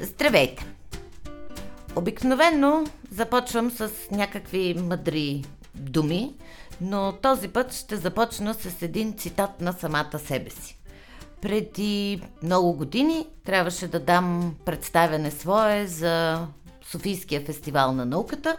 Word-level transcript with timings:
Здравейте! 0.00 0.66
Обикновено 1.96 2.84
започвам 3.10 3.70
с 3.70 3.90
някакви 4.10 4.74
мъдри 4.74 5.44
думи, 5.74 6.34
но 6.80 7.12
този 7.22 7.48
път 7.48 7.74
ще 7.74 7.96
започна 7.96 8.54
с 8.54 8.82
един 8.82 9.18
цитат 9.18 9.60
на 9.60 9.72
самата 9.72 10.18
себе 10.18 10.50
си. 10.50 10.78
Преди 11.42 12.22
много 12.42 12.72
години 12.72 13.26
трябваше 13.44 13.88
да 13.88 14.00
дам 14.00 14.54
представяне 14.64 15.30
свое 15.30 15.86
за 15.86 16.46
Софийския 16.82 17.44
фестивал 17.44 17.92
на 17.92 18.04
науката 18.04 18.56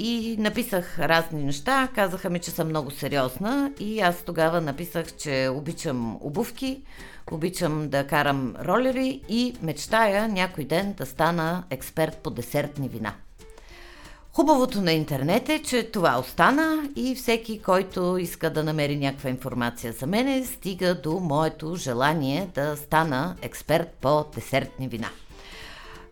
и 0.00 0.36
написах 0.38 0.98
разни 0.98 1.44
неща. 1.44 1.88
Казаха 1.94 2.30
ми, 2.30 2.38
че 2.38 2.50
съм 2.50 2.68
много 2.68 2.90
сериозна 2.90 3.72
и 3.80 4.00
аз 4.00 4.22
тогава 4.22 4.60
написах, 4.60 5.16
че 5.16 5.48
обичам 5.52 6.16
обувки, 6.20 6.82
обичам 7.30 7.88
да 7.88 8.06
карам 8.06 8.54
ролери 8.64 9.20
и 9.28 9.54
мечтая 9.62 10.28
някой 10.28 10.64
ден 10.64 10.94
да 10.98 11.06
стана 11.06 11.64
експерт 11.70 12.16
по 12.16 12.30
десертни 12.30 12.88
вина. 12.88 13.14
Хубавото 14.32 14.82
на 14.82 14.92
интернет 14.92 15.48
е, 15.48 15.62
че 15.62 15.90
това 15.90 16.18
остана 16.18 16.88
и 16.96 17.14
всеки, 17.14 17.62
който 17.62 18.18
иска 18.18 18.50
да 18.50 18.64
намери 18.64 18.96
някаква 18.96 19.30
информация 19.30 19.92
за 19.92 20.06
мене, 20.06 20.46
стига 20.46 20.94
до 20.94 21.20
моето 21.20 21.76
желание 21.76 22.48
да 22.54 22.76
стана 22.76 23.36
експерт 23.42 23.88
по 24.00 24.24
десертни 24.34 24.88
вина. 24.88 25.08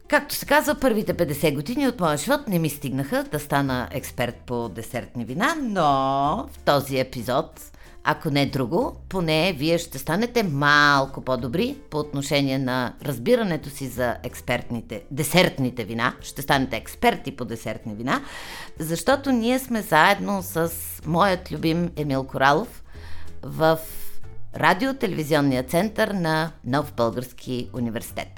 Както 0.09 0.35
се 0.35 0.47
казва, 0.47 0.75
първите 0.75 1.15
50 1.15 1.55
години 1.55 1.89
от 1.89 2.01
моя 2.01 2.17
живот 2.17 2.49
не 2.49 2.59
ми 2.59 2.71
стигнаха 2.71 3.25
да 3.33 3.41
стана 3.41 3.89
експерт 3.91 4.35
по 4.47 4.69
десертни 4.69 5.25
вина, 5.25 5.55
но 5.63 5.83
в 6.53 6.59
този 6.65 6.99
епизод, 6.99 7.61
ако 8.05 8.31
не 8.31 8.47
друго, 8.47 8.97
поне 9.09 9.53
вие 9.53 9.79
ще 9.79 9.99
станете 9.99 10.43
малко 10.43 11.21
по-добри 11.21 11.77
по 11.91 11.99
отношение 11.99 12.59
на 12.59 12.93
разбирането 13.05 13.71
си 13.71 13.89
за 13.89 14.17
експертните, 14.23 15.03
десертните 15.11 15.85
вина. 15.85 16.15
Ще 16.21 16.43
станете 16.43 16.77
експерти 16.77 17.37
по 17.37 17.45
десертни 17.45 17.95
вина, 17.95 18.21
защото 18.79 19.33
ние 19.33 19.59
сме 19.59 19.83
заедно 19.83 20.43
с 20.43 20.73
моят 21.07 21.53
любим 21.53 21.91
Емил 21.97 22.25
Коралов 22.25 22.83
в 23.43 23.79
радио-телевизионния 24.57 25.63
център 25.63 26.09
на 26.09 26.51
Нов 26.65 26.93
Български 26.97 27.71
университет. 27.73 28.29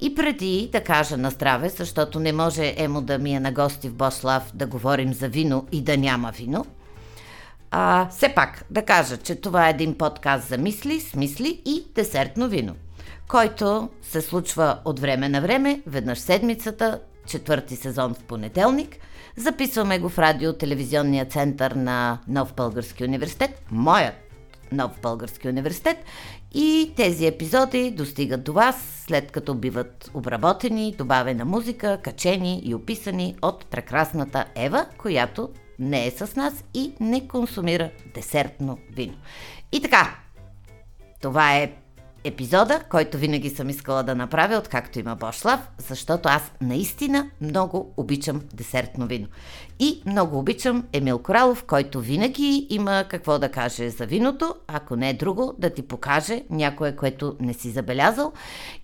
И 0.00 0.14
преди 0.14 0.68
да 0.72 0.84
кажа 0.84 1.16
на 1.16 1.30
здраве, 1.30 1.68
защото 1.68 2.20
не 2.20 2.32
може 2.32 2.74
Емо 2.76 3.00
да 3.00 3.18
ми 3.18 3.34
е 3.34 3.40
на 3.40 3.52
гости 3.52 3.88
в 3.88 3.94
Бослав 3.94 4.50
да 4.54 4.66
говорим 4.66 5.14
за 5.14 5.28
вино 5.28 5.66
и 5.72 5.82
да 5.82 5.96
няма 5.96 6.30
вино, 6.30 6.66
а, 7.70 8.08
все 8.08 8.28
пак 8.28 8.64
да 8.70 8.84
кажа, 8.84 9.16
че 9.16 9.34
това 9.34 9.66
е 9.66 9.70
един 9.70 9.98
подкаст 9.98 10.48
за 10.48 10.58
мисли, 10.58 11.00
смисли 11.00 11.62
и 11.64 11.86
десертно 11.94 12.48
вино, 12.48 12.74
който 13.28 13.88
се 14.02 14.20
случва 14.20 14.78
от 14.84 15.00
време 15.00 15.28
на 15.28 15.40
време, 15.40 15.82
веднъж 15.86 16.18
седмицата, 16.18 17.00
четвърти 17.26 17.76
сезон 17.76 18.14
в 18.14 18.22
понеделник. 18.22 18.96
Записваме 19.36 19.98
го 19.98 20.08
в 20.08 20.18
радио-телевизионния 20.18 21.24
център 21.24 21.70
на 21.70 22.18
Нов 22.28 22.54
Български 22.54 23.04
университет, 23.04 23.62
моят 23.70 24.14
Нов 24.72 24.90
Български 25.02 25.48
университет 25.48 25.96
и 26.54 26.92
тези 26.96 27.26
епизоди 27.26 27.90
достигат 27.90 28.44
до 28.44 28.52
вас 28.52 29.04
след 29.06 29.30
като 29.30 29.54
биват 29.54 30.10
обработени, 30.14 30.94
добавена 30.98 31.44
музика, 31.44 32.00
качени 32.02 32.60
и 32.64 32.74
описани 32.74 33.36
от 33.42 33.66
прекрасната 33.66 34.44
Ева, 34.54 34.86
която 34.98 35.48
не 35.78 36.06
е 36.06 36.10
с 36.10 36.36
нас 36.36 36.64
и 36.74 36.92
не 37.00 37.28
консумира 37.28 37.90
десертно 38.14 38.78
вино. 38.92 39.14
И 39.72 39.82
така, 39.82 40.16
това 41.20 41.56
е 41.56 41.72
епизода, 42.24 42.80
който 42.90 43.18
винаги 43.18 43.50
съм 43.50 43.68
искала 43.68 44.02
да 44.02 44.14
направя, 44.14 44.56
откакто 44.56 44.98
има 44.98 45.16
Бошлав, 45.16 45.60
защото 45.78 46.28
аз 46.28 46.52
наистина 46.60 47.30
много 47.40 47.92
обичам 47.96 48.42
десертно 48.54 49.06
вино. 49.06 49.26
И 49.78 50.02
много 50.06 50.38
обичам 50.38 50.84
Емил 50.92 51.18
Коралов, 51.18 51.64
който 51.64 52.00
винаги 52.00 52.66
има 52.70 53.04
какво 53.08 53.38
да 53.38 53.48
каже 53.48 53.90
за 53.90 54.06
виното, 54.06 54.54
ако 54.66 54.96
не 54.96 55.10
е 55.10 55.14
друго, 55.14 55.54
да 55.58 55.70
ти 55.70 55.82
покаже 55.82 56.42
някое, 56.50 56.96
което 56.96 57.36
не 57.40 57.54
си 57.54 57.70
забелязал, 57.70 58.32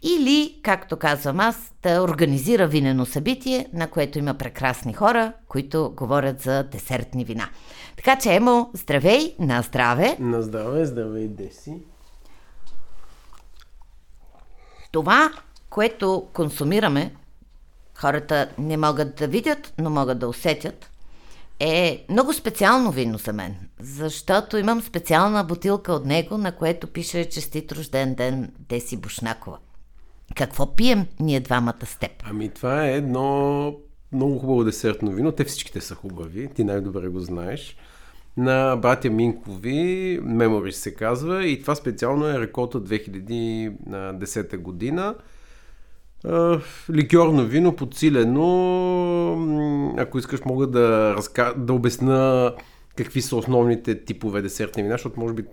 или, 0.02 0.60
както 0.62 0.96
казвам 0.96 1.40
аз, 1.40 1.72
да 1.82 2.02
организира 2.02 2.68
винено 2.68 3.06
събитие, 3.06 3.66
на 3.72 3.86
което 3.86 4.18
има 4.18 4.34
прекрасни 4.34 4.92
хора, 4.92 5.32
които 5.48 5.92
говорят 5.96 6.40
за 6.40 6.62
десертни 6.62 7.24
вина. 7.24 7.48
Така 7.96 8.16
че, 8.18 8.34
Емо, 8.34 8.70
здравей, 8.74 9.34
на 9.38 9.62
здраве! 9.62 10.16
На 10.20 10.42
здраве, 10.42 10.84
здравей, 10.84 11.28
Деси! 11.28 11.74
Това, 14.90 15.32
което 15.70 16.28
консумираме, 16.32 17.14
хората 17.94 18.50
не 18.58 18.76
могат 18.76 19.16
да 19.16 19.28
видят, 19.28 19.74
но 19.78 19.90
могат 19.90 20.18
да 20.18 20.28
усетят, 20.28 20.90
е 21.60 22.04
много 22.08 22.32
специално 22.32 22.90
вино 22.90 23.18
за 23.18 23.32
мен, 23.32 23.56
защото 23.80 24.56
имам 24.56 24.82
специална 24.82 25.44
бутилка 25.44 25.92
от 25.92 26.04
него, 26.04 26.38
на 26.38 26.52
което 26.52 26.86
пише 26.86 27.28
честит 27.28 27.72
рожден 27.72 28.14
ден 28.14 28.52
Деси 28.58 28.96
Бушнакова. 28.96 29.58
Какво 30.34 30.74
пием 30.74 31.06
ние 31.20 31.40
двамата 31.40 31.86
с 31.86 31.96
теб? 31.96 32.10
Ами 32.24 32.48
това 32.48 32.86
е 32.86 32.96
едно 32.96 33.74
много 34.12 34.38
хубаво 34.38 34.64
десертно 34.64 35.12
вино. 35.12 35.32
Те 35.32 35.44
всичките 35.44 35.80
са 35.80 35.94
хубави, 35.94 36.48
ти 36.54 36.64
най-добре 36.64 37.08
го 37.08 37.20
знаеш. 37.20 37.76
На 38.40 38.76
братя 38.76 39.10
Минкови, 39.10 40.20
Memories 40.22 40.70
се 40.70 40.94
казва, 40.94 41.46
и 41.46 41.60
това 41.60 41.74
специално 41.74 42.26
е 42.26 42.40
реколта 42.40 42.80
2010 42.80 44.56
година 44.56 45.14
ликьорно 46.90 47.44
вино, 47.44 47.76
подсилено. 47.76 48.46
Ако 49.98 50.18
искаш, 50.18 50.44
мога 50.44 50.66
да, 50.66 51.14
разка... 51.16 51.54
да 51.56 51.72
обясна 51.72 52.52
какви 52.96 53.22
са 53.22 53.36
основните 53.36 54.04
типове 54.04 54.42
десертни 54.42 54.82
вина, 54.82 54.94
защото 54.94 55.20
може 55.20 55.34
би, 55.34 55.44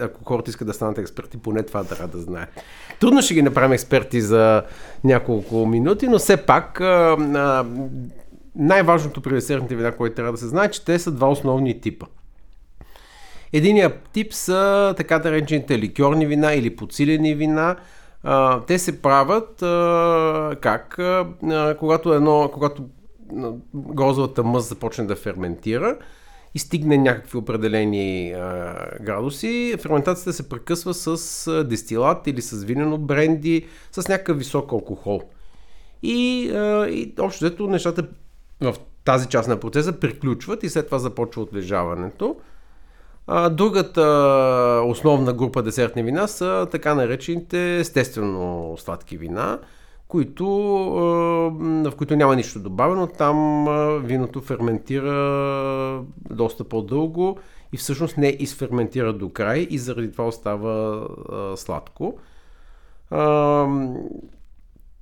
ако 0.00 0.24
хората 0.24 0.50
искат 0.50 0.66
да 0.66 0.74
станат 0.74 0.98
експерти, 0.98 1.38
поне 1.38 1.62
това 1.62 1.84
трябва 1.84 2.08
да 2.08 2.18
знаят. 2.18 2.48
Трудно 3.00 3.22
ще 3.22 3.34
ги 3.34 3.42
направим 3.42 3.72
експерти 3.72 4.20
за 4.20 4.62
няколко 5.04 5.66
минути, 5.66 6.08
но 6.08 6.18
все 6.18 6.36
пак 6.36 6.80
най-важното 8.56 9.22
при 9.22 9.34
десертните 9.34 9.76
вина, 9.76 9.92
което 9.92 10.16
трябва 10.16 10.32
да 10.32 10.38
се 10.38 10.46
знае, 10.48 10.70
че 10.70 10.84
те 10.84 10.98
са 10.98 11.10
два 11.10 11.30
основни 11.30 11.80
типа. 11.80 12.06
Единият 13.56 14.08
тип 14.12 14.32
са 14.32 14.94
така 14.96 15.18
наречените 15.18 15.78
ликьорни 15.78 16.26
вина 16.26 16.54
или 16.54 16.76
подсилени 16.76 17.34
вина, 17.34 17.76
а, 18.22 18.60
те 18.60 18.78
се 18.78 19.02
правят 19.02 19.62
а, 19.62 20.56
как? 20.60 20.98
А, 20.98 21.76
когато, 21.78 22.14
едно, 22.14 22.50
когато 22.52 22.84
грозовата 23.74 24.44
мъст 24.44 24.68
започне 24.68 25.04
да 25.04 25.16
ферментира 25.16 25.98
и 26.54 26.58
стигне 26.58 26.98
някакви 26.98 27.38
определени 27.38 28.32
а, 28.32 28.74
градуси, 29.00 29.74
ферментацията 29.82 30.32
се 30.32 30.48
прекъсва 30.48 30.94
с 30.94 31.64
дестилат 31.64 32.26
или 32.26 32.42
с 32.42 32.64
винено 32.64 32.98
бренди, 32.98 33.66
с 33.92 34.08
някакъв 34.08 34.38
висок 34.38 34.72
алкохол. 34.72 35.22
И, 36.02 36.50
а, 36.50 36.88
и 36.88 37.14
общо 37.20 37.44
взето 37.44 37.66
нещата 37.66 38.06
в 38.60 38.74
тази 39.04 39.28
част 39.28 39.48
на 39.48 39.60
процеса 39.60 39.92
приключват 39.92 40.62
и 40.62 40.68
след 40.68 40.86
това 40.86 40.98
започва 40.98 41.42
отлежаването. 41.42 42.36
А, 43.26 43.48
другата 43.48 44.02
основна 44.86 45.32
група 45.32 45.62
десертни 45.62 46.02
вина 46.02 46.26
са 46.26 46.66
така 46.70 46.94
наречените 46.94 47.78
естествено 47.78 48.74
сладки 48.78 49.16
вина, 49.16 49.58
които, 50.08 50.46
в 51.84 51.92
които 51.96 52.16
няма 52.16 52.36
нищо 52.36 52.58
добавено. 52.58 53.06
Там 53.06 53.66
виното 54.04 54.40
ферментира 54.40 56.02
доста 56.30 56.64
по-дълго 56.64 57.38
и 57.72 57.76
всъщност 57.76 58.16
не 58.16 58.36
изферментира 58.38 59.12
до 59.12 59.30
край 59.30 59.66
и 59.70 59.78
заради 59.78 60.12
това 60.12 60.26
остава 60.26 61.06
сладко. 61.56 62.18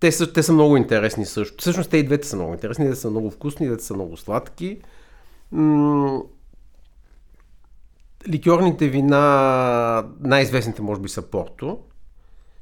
Те 0.01 0.13
са, 0.13 0.33
те 0.33 0.43
са 0.43 0.53
много 0.53 0.77
интересни 0.77 1.27
също. 1.27 1.55
Всъщност 1.59 1.91
те 1.91 1.97
и 1.97 2.03
двете 2.03 2.29
са 2.29 2.37
много 2.37 2.53
интересни, 2.53 2.91
те 2.91 2.97
са 2.97 3.11
много 3.11 3.31
вкусни, 3.31 3.77
те 3.77 3.85
са 3.85 3.95
много 3.95 4.17
сладки. 4.17 4.79
Ликьорните 8.29 8.89
вина, 8.89 10.05
най-известните 10.21 10.83
може 10.83 11.01
би 11.01 11.09
са 11.09 11.23
Порто. 11.23 11.79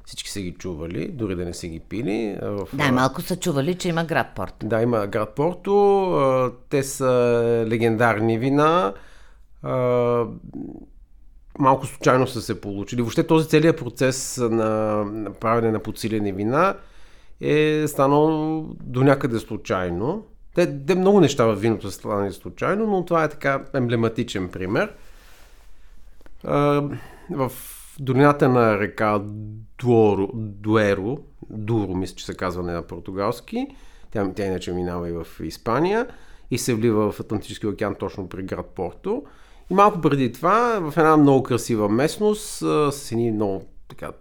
Всички 0.05 0.29
са 0.29 0.41
ги 0.41 0.51
чували, 0.51 1.07
дори 1.07 1.35
да 1.35 1.45
не 1.45 1.53
са 1.53 1.67
ги 1.67 1.79
пили. 1.79 2.37
В... 2.41 2.67
Да, 2.73 2.91
малко 2.91 3.21
са 3.21 3.35
чували, 3.35 3.75
че 3.75 3.89
има 3.89 4.03
град 4.03 4.27
Порто. 4.35 4.65
Да, 4.65 4.81
има 4.81 5.07
град 5.07 5.35
Порто. 5.35 6.51
Те 6.69 6.83
са 6.83 7.65
легендарни 7.67 8.37
вина. 8.37 8.93
Малко 11.59 11.85
случайно 11.85 12.27
са 12.27 12.41
се 12.41 12.61
получили. 12.61 13.01
Въобще 13.01 13.27
този 13.27 13.49
целият 13.49 13.77
процес 13.77 14.37
на 14.51 15.05
правене 15.39 15.71
на 15.71 15.79
подсилени 15.79 16.31
вина 16.31 16.77
е 17.41 17.87
станал 17.87 18.61
до 18.83 19.03
някъде 19.03 19.39
случайно. 19.39 20.25
Те, 20.55 20.85
те 20.85 20.95
много 20.95 21.19
неща 21.19 21.45
в 21.45 21.55
виното 21.55 21.91
са 21.91 21.97
станали 21.97 22.33
случайно, 22.33 22.87
но 22.87 23.05
това 23.05 23.23
е 23.23 23.29
така 23.29 23.63
емблематичен 23.73 24.49
пример– 24.49 24.93
в 26.43 27.51
долината 27.99 28.49
на 28.49 28.79
река 28.79 29.21
Дуоро, 29.81 30.29
Дуеро, 30.33 31.17
Дуро, 31.49 31.93
мисля, 31.93 32.15
че 32.15 32.25
се 32.25 32.33
казва 32.33 32.63
не 32.63 32.73
на 32.73 32.81
португалски. 32.81 33.67
Тя, 34.11 34.31
тя 34.35 34.45
иначе 34.45 34.73
минава 34.73 35.09
и 35.09 35.11
в 35.11 35.27
Испания 35.43 36.07
и 36.51 36.57
се 36.57 36.73
влива 36.73 37.11
в 37.11 37.19
Атлантическия 37.19 37.69
океан 37.69 37.95
точно 37.95 38.29
при 38.29 38.43
град 38.43 38.65
Порто. 38.75 39.23
И 39.71 39.73
малко 39.73 40.01
преди 40.01 40.31
това, 40.31 40.79
в 40.91 40.97
една 40.97 41.17
много 41.17 41.43
красива 41.43 41.89
местност, 41.89 42.57
с 42.91 43.11
едни 43.11 43.31
много 43.31 43.63
така, 43.87 44.11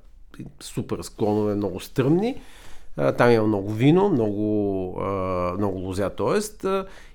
супер 0.60 0.98
склонове, 1.02 1.54
много 1.54 1.80
стръмни, 1.80 2.40
там 3.18 3.30
има 3.30 3.46
много 3.46 3.70
вино, 3.70 4.08
много, 4.08 5.00
много 5.58 5.78
лозя, 5.78 6.10
т.е. 6.10 6.68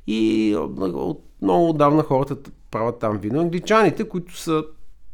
И 0.07 0.55
от 0.55 1.23
много 1.41 1.69
отдавна 1.69 2.03
хората 2.03 2.37
правят 2.71 2.99
там 2.99 3.17
вино. 3.17 3.41
Англичаните, 3.41 4.09
които 4.09 4.37
са 4.37 4.63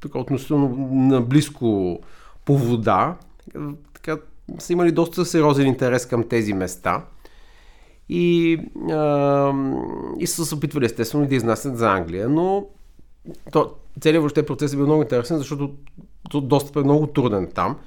така 0.03 0.19
относително 0.19 0.87
наблизко 0.91 1.99
по 2.45 2.57
вода, 2.57 3.15
така, 3.93 4.17
са 4.59 4.73
имали 4.73 4.91
доста 4.91 5.25
сериозен 5.25 5.67
интерес 5.67 6.05
към 6.05 6.27
тези 6.29 6.53
места. 6.53 7.05
И, 8.09 8.59
а, 8.91 9.53
и 10.19 10.27
са 10.27 10.45
се 10.45 10.55
опитвали 10.55 10.85
естествено 10.85 11.27
да 11.27 11.35
изнасят 11.35 11.77
за 11.77 11.91
Англия, 11.91 12.29
но 12.29 12.65
то, 13.51 13.71
целият 14.01 14.21
въобще 14.21 14.45
процес 14.45 14.73
е 14.73 14.75
бил 14.75 14.85
много 14.85 15.01
интересен, 15.01 15.37
защото 15.37 15.71
достъп 16.33 16.75
е 16.75 16.79
много 16.79 17.07
труден 17.07 17.51
там. 17.55 17.77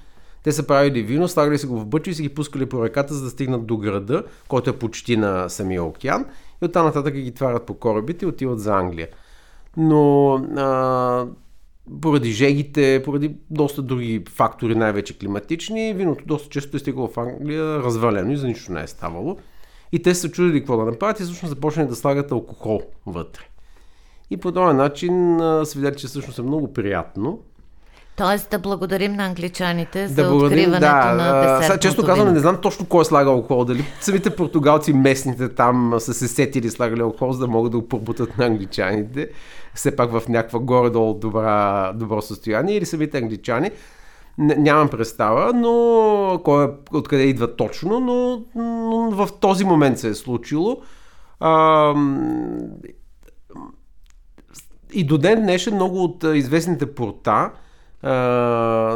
Те 0.43 0.53
са 0.53 0.67
правили 0.67 1.03
вино, 1.03 1.29
слагали 1.29 1.59
се 1.59 1.67
го 1.67 1.81
в 1.81 1.87
бъчи 1.87 2.11
и 2.11 2.15
си 2.15 2.23
ги 2.23 2.29
пускали 2.29 2.67
по 2.67 2.85
реката, 2.85 3.15
за 3.15 3.25
да 3.25 3.31
стигнат 3.31 3.67
до 3.67 3.77
града, 3.77 4.25
който 4.49 4.71
е 4.71 4.79
почти 4.79 5.17
на 5.17 5.49
самия 5.49 5.85
океан. 5.85 6.27
И 6.63 6.65
оттам 6.65 6.87
нататък 6.87 7.15
ги 7.15 7.35
тварят 7.35 7.67
по 7.67 7.75
корабите 7.75 8.25
и 8.25 8.29
отиват 8.29 8.61
за 8.61 8.75
Англия. 8.75 9.09
Но 9.77 10.35
а, 10.35 11.27
поради 12.03 12.33
жегите, 12.33 13.03
поради 13.05 13.37
доста 13.51 13.83
други 13.83 14.25
фактори, 14.29 14.75
най-вече 14.75 15.19
климатични, 15.19 15.95
виното 15.95 16.25
доста 16.27 16.49
често 16.49 16.77
е 16.77 16.81
стигало 16.81 17.09
в 17.09 17.19
Англия 17.19 17.83
развалено 17.83 18.33
и 18.33 18.37
за 18.37 18.47
нищо 18.47 18.73
не 18.73 18.83
е 18.83 18.87
ставало. 18.87 19.37
И 19.93 20.03
те 20.03 20.15
са 20.15 20.31
чудили 20.31 20.59
какво 20.59 20.77
да 20.77 20.85
направят 20.85 21.21
и 21.21 21.23
всъщност 21.23 21.55
започнали 21.55 21.89
да 21.89 21.97
слагат 21.97 22.33
алкохол 22.33 22.83
вътре. 23.07 23.43
И 24.31 24.37
по 24.37 24.53
този 24.53 24.77
начин 24.77 25.39
се 25.65 25.79
видяли, 25.79 25.97
че 25.97 26.07
всъщност 26.07 26.39
е 26.39 26.43
много 26.43 26.73
приятно 26.73 27.39
Тоест 28.17 28.51
да 28.51 28.59
благодарим 28.59 29.13
на 29.13 29.25
англичаните 29.25 30.09
за 30.09 30.15
да 30.15 30.35
откриването 30.35 30.81
да, 30.81 31.15
на 31.15 31.59
десертното 31.59 31.83
Често 31.83 32.05
казвам, 32.05 32.33
не 32.33 32.41
знам 32.41 32.59
точно 32.63 32.87
кой 32.87 33.03
е 33.03 33.05
слагал 33.05 33.35
алкохол. 33.35 33.65
Дали 33.65 33.85
самите 34.01 34.31
португалци, 34.37 34.93
местните 34.93 35.49
там 35.49 35.95
са 35.99 36.15
се 36.15 36.29
сетили 36.29 36.71
слагали 36.71 37.01
алкохол, 37.01 37.33
за 37.33 37.39
да 37.39 37.47
могат 37.47 37.73
да 37.73 37.79
го 37.79 37.89
пробутат 37.89 38.39
на 38.39 38.47
англичаните. 38.47 39.29
Все 39.77 39.97
пак 39.97 40.11
в 40.13 40.29
някаква 40.29 40.59
горе-долу 40.59 41.15
добра, 41.15 41.93
добро 41.93 42.23
състояние. 42.23 42.77
Или 42.77 42.87
самите 42.87 43.19
англичани. 43.19 43.71
Нямам 44.39 44.89
представа, 44.89 45.53
но 45.53 46.41
кой 46.45 46.65
е, 46.65 46.69
откъде 46.93 47.23
идва 47.23 47.57
точно, 47.57 48.01
но, 48.01 48.45
но 48.55 49.11
в 49.11 49.29
този 49.41 49.65
момент 49.65 49.99
се 49.99 50.09
е 50.09 50.15
случило. 50.15 50.83
А, 51.41 51.95
и 54.93 55.05
до 55.05 55.19
ден 55.19 55.43
днешен 55.43 55.75
много 55.75 56.05
от 56.05 56.25
известните 56.25 56.95
порта, 56.95 57.51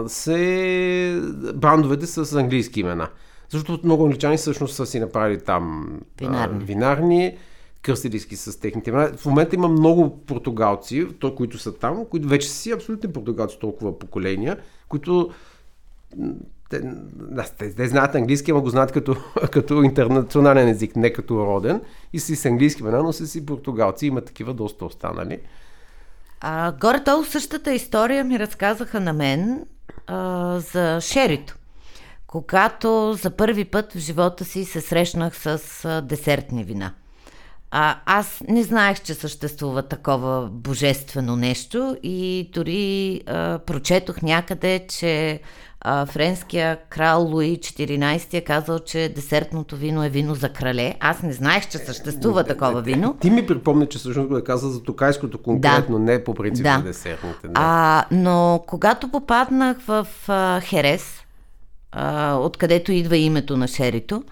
се 0.07 1.23
брандовете 1.55 2.07
с 2.07 2.39
английски 2.39 2.81
имена. 2.81 3.09
Защото 3.49 3.81
много 3.85 4.05
англичани 4.05 4.37
всъщност 4.37 4.75
са 4.75 4.87
си 4.87 5.01
направили 5.01 5.41
там 5.41 5.89
винарни, 6.21 6.59
а, 6.63 6.65
винарни 6.65 7.37
кръстили 7.83 8.21
с 8.21 8.61
техните 8.61 8.91
имена. 8.91 9.13
В 9.17 9.27
момента 9.27 9.57
има 9.57 9.69
много 9.69 10.19
португалци, 10.27 11.09
то, 11.19 11.35
които 11.35 11.59
са 11.59 11.75
там, 11.79 12.05
които 12.11 12.29
вече 12.29 12.49
си 12.49 12.71
абсолютни 12.71 13.13
португалци, 13.13 13.59
толкова 13.59 13.99
поколения, 13.99 14.59
които 14.89 15.31
те, 16.71 16.81
да, 17.15 17.43
те, 17.59 17.75
те 17.75 17.89
знаят 17.89 18.15
английски, 18.15 18.51
ама 18.51 18.61
го 18.61 18.71
знаят 18.71 18.93
като, 18.93 19.17
като 19.53 19.83
интернационален 19.83 20.69
език, 20.69 20.97
не 20.97 21.13
като 21.13 21.47
роден. 21.47 21.81
И 22.13 22.21
си 22.21 22.37
с 22.37 22.45
английски 22.45 22.83
имена, 22.83 23.03
но 23.03 23.13
са 23.13 23.27
си 23.27 23.47
португалци. 23.47 24.07
Има 24.07 24.21
такива 24.21 24.55
доста 24.55 24.85
останали. 24.85 25.41
А, 26.41 26.73
горе-долу 26.73 27.25
същата 27.25 27.73
история 27.75 28.25
ми 28.25 28.39
разказаха 28.39 29.01
на 29.01 29.13
мен 29.13 29.67
а, 30.07 30.61
за 30.61 30.99
шерито. 31.01 31.57
Когато 32.27 33.13
за 33.23 33.31
първи 33.31 33.65
път 33.65 33.93
в 33.93 33.99
живота 33.99 34.45
си 34.45 34.65
се 34.65 34.81
срещнах 34.81 35.37
с 35.37 35.85
а, 35.85 36.01
десертни 36.01 36.65
вина. 36.65 36.93
А, 37.71 37.97
аз 38.07 38.43
не 38.49 38.63
знаех, 38.63 39.01
че 39.01 39.15
съществува 39.15 39.83
такова 39.83 40.49
божествено 40.53 41.37
нещо 41.37 41.97
и 42.03 42.51
дори 42.55 43.21
а, 43.27 43.59
прочетох 43.59 44.23
някъде, 44.23 44.87
че 44.89 45.41
а, 45.81 46.07
френския 46.07 46.79
крал 46.89 47.23
Луи 47.23 47.59
14 47.59 48.35
е 48.35 48.41
казал, 48.41 48.79
че 48.79 49.13
десертното 49.15 49.77
вино 49.77 50.05
е 50.05 50.09
вино 50.09 50.35
за 50.35 50.49
крале. 50.49 50.95
Аз 51.01 51.23
не 51.23 51.33
знаех, 51.33 51.69
че 51.69 51.79
съществува 51.79 52.45
такова 52.45 52.81
вино. 52.81 53.17
Ти 53.21 53.31
ми 53.31 53.47
припомни, 53.47 53.87
че 53.89 53.99
всъщност 53.99 54.29
го 54.29 54.37
е 54.37 54.45
казал 54.45 54.71
за 54.71 54.83
токайското 54.83 55.39
конкретно, 55.39 55.99
да. 55.99 56.05
не 56.05 56.25
по 56.25 56.35
принцип 56.35 56.65
да. 56.65 56.77
за 56.77 56.85
десертните. 56.85 57.49
Да. 57.49 57.53
А, 57.55 58.05
но 58.11 58.65
когато 58.67 59.09
попаднах 59.09 59.81
в 59.81 60.07
а, 60.29 60.61
Херес, 60.61 61.23
а, 61.93 62.35
откъдето 62.35 62.93
идва 62.93 63.17
името 63.17 63.57
на 63.57 63.69
шерито, 63.69 64.23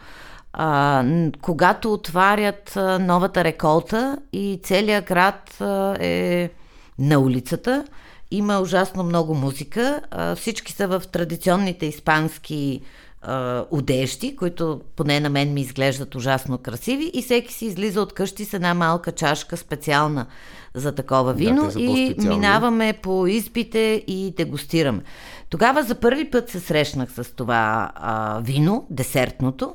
а, 0.61 1.05
когато 1.41 1.93
отварят 1.93 2.77
а, 2.77 2.99
новата 2.99 3.45
реколта 3.45 4.19
и 4.33 4.61
целият 4.63 5.05
град 5.05 5.61
а, 5.61 5.97
е 6.01 6.51
на 6.99 7.19
улицата, 7.19 7.85
има 8.31 8.61
ужасно 8.61 9.03
много 9.03 9.35
музика. 9.35 10.01
А, 10.11 10.35
всички 10.35 10.73
са 10.73 10.89
в 10.89 11.03
традиционните 11.13 11.87
испански 11.87 12.81
а, 13.23 13.65
одежди, 13.71 14.37
които 14.37 14.81
поне 14.97 15.21
на 15.21 15.31
мен 15.31 15.55
ми 15.55 15.61
изглеждат 15.61 16.15
ужасно 16.15 16.59
красиви 16.59 17.11
и 17.15 17.23
всеки 17.23 17.55
си 17.55 17.67
излиза 17.67 18.01
от 18.01 18.13
къщи 18.13 18.45
с 18.45 18.55
една 18.55 18.75
малка 18.75 19.13
чашка 19.13 19.57
специална 19.57 20.27
за 20.75 20.95
такова 20.95 21.33
вино 21.33 21.71
да, 21.73 21.81
и 21.81 22.15
минаваме 22.19 22.93
по 22.93 23.27
изпите 23.27 24.05
и 24.07 24.35
дегустираме. 24.37 25.03
Тогава 25.51 25.83
за 25.83 25.95
първи 25.95 26.31
път 26.31 26.51
се 26.51 26.61
срещнах 26.61 27.13
с 27.13 27.35
това 27.35 27.93
а, 27.95 28.41
вино, 28.41 28.87
десертното. 28.91 29.75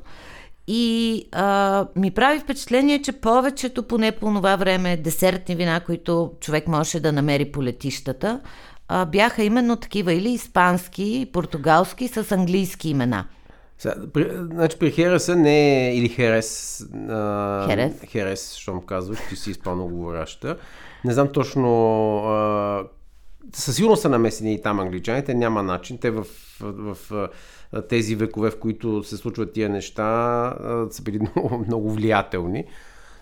И 0.68 1.26
а, 1.32 1.88
ми 1.96 2.12
прави 2.12 2.40
впечатление, 2.40 3.02
че 3.02 3.12
повечето, 3.12 3.84
поне 3.84 4.12
по 4.12 4.26
това 4.34 4.56
време, 4.56 4.98
десертни 4.98 5.56
вина, 5.56 5.80
които 5.80 6.32
човек 6.40 6.68
можеше 6.68 7.00
да 7.00 7.12
намери 7.12 7.52
по 7.52 7.64
летищата, 7.64 8.40
а, 8.88 9.06
бяха 9.06 9.44
именно 9.44 9.76
такива 9.76 10.14
или 10.14 10.30
испански, 10.30 11.30
португалски 11.34 12.08
с 12.08 12.32
английски 12.32 12.90
имена. 12.90 13.26
При, 14.14 14.32
значи 14.52 14.80
при 14.80 14.92
Хереса 14.92 15.36
не 15.36 15.88
е 15.88 15.96
или 15.96 16.10
Херес. 16.10 16.82
А, 17.10 17.68
Херес. 17.70 17.94
Херес, 18.08 18.56
щом 18.56 18.82
казваш, 18.82 19.20
ти 19.30 19.36
си 19.36 19.52
испано 19.52 19.88
говоряща. 19.88 20.58
Не 21.06 21.14
знам 21.14 21.28
точно. 21.28 22.18
А, 22.18 22.84
със 23.54 23.76
сигурност 23.76 24.02
са 24.02 24.10
намесени 24.10 24.54
и 24.54 24.62
там 24.62 24.80
англичаните, 24.80 25.34
няма 25.34 25.64
начин. 25.64 25.98
Те 25.98 26.12
в, 26.12 26.26
в, 26.62 26.96
в 27.10 27.30
тези 27.82 28.16
векове, 28.16 28.50
в 28.50 28.60
които 28.60 29.04
се 29.04 29.18
случват 29.18 29.54
тия 29.54 29.70
неща, 29.70 30.56
са 30.90 31.02
били 31.02 31.20
много, 31.36 31.66
много 31.68 31.92
влиятелни. 31.92 32.66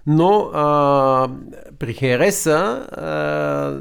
Но 0.08 0.50
а, 0.53 1.29
при 1.79 1.93
Хереса 1.93 2.88
а, 2.91 3.79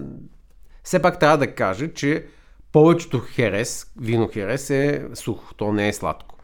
все 0.83 1.03
пак 1.03 1.19
трябва 1.19 1.39
да 1.39 1.55
кажа, 1.55 1.93
че 1.93 2.27
повечето 2.73 3.19
херес, 3.19 3.87
вино 4.01 4.29
херес 4.33 4.71
е 4.71 5.07
сухо, 5.15 5.55
то 5.55 5.73
не 5.73 5.89
е 5.89 5.93
сладко. 5.93 6.37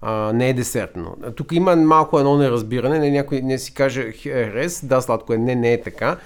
А, 0.00 0.32
не 0.32 0.48
е 0.48 0.54
десертно. 0.54 1.16
Тук 1.36 1.52
има 1.52 1.76
малко 1.76 2.18
едно 2.18 2.36
неразбиране, 2.36 2.98
не 2.98 3.10
някой 3.10 3.40
не 3.40 3.58
си 3.58 3.74
каже 3.74 4.12
херес, 4.12 4.84
да, 4.84 5.00
сладко 5.00 5.32
е, 5.32 5.38
не, 5.38 5.54
не 5.54 5.72
е 5.72 5.82
така. 5.82 6.16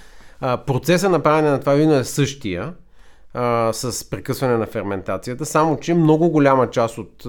А, 0.41 0.57
процесът 0.57 1.11
на 1.11 1.23
правене 1.23 1.51
на 1.51 1.61
това 1.61 1.75
вино 1.75 1.95
е 1.95 2.05
същия, 2.05 2.75
а, 3.35 3.73
с 3.73 4.11
прекъсване 4.11 4.57
на 4.57 4.67
ферментацията, 4.67 5.47
само 5.47 5.77
че 5.77 5.95
много 5.95 6.29
голяма 6.29 6.71
част 6.71 6.99
от... 6.99 7.27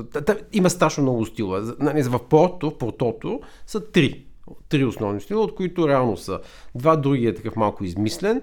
Има 0.54 0.70
страшно 0.70 1.04
много 1.04 1.26
стила. 1.26 1.76
Нали, 1.80 2.04
в 2.04 2.20
Порто, 2.30 2.70
в 2.70 2.78
Портото 2.78 3.40
са 3.68 3.92
три. 3.92 4.26
Три 4.70 4.86
основни 4.86 5.22
стила, 5.22 5.42
от 5.42 5.56
които 5.56 5.88
реално 5.88 6.18
са 6.18 6.40
два, 6.76 6.96
други 6.96 7.28
е 7.28 7.36
такъв 7.36 7.56
малко 7.56 7.84
измислен. 7.84 8.42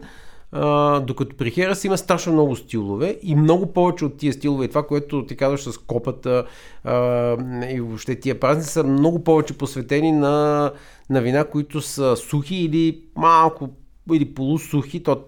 Uh, 0.55 1.01
докато 1.01 1.37
при 1.37 1.51
Херас 1.51 1.85
има 1.85 1.99
страшно 1.99 2.33
много 2.33 2.57
стилове 2.57 3.19
и 3.23 3.35
много 3.35 3.73
повече 3.73 4.05
от 4.05 4.17
тия 4.17 4.33
стилове 4.33 4.65
и 4.65 4.69
това, 4.69 4.87
което 4.87 5.27
ти 5.27 5.37
казваш 5.37 5.63
с 5.63 5.79
копата 5.79 6.45
uh, 6.87 7.75
и 7.75 7.81
въобще 7.81 8.21
тия 8.21 8.41
празници 8.41 8.71
са 8.71 8.85
много 8.85 9.25
повече 9.25 9.59
посветени 9.59 10.13
на, 10.13 10.73
на 11.11 11.21
вина, 11.21 11.45
които 11.45 11.81
са 11.81 12.17
сухи 12.17 12.57
или 12.57 13.03
малко 13.17 13.69
или 14.13 14.35
полусухи. 14.35 15.03
То, 15.03 15.25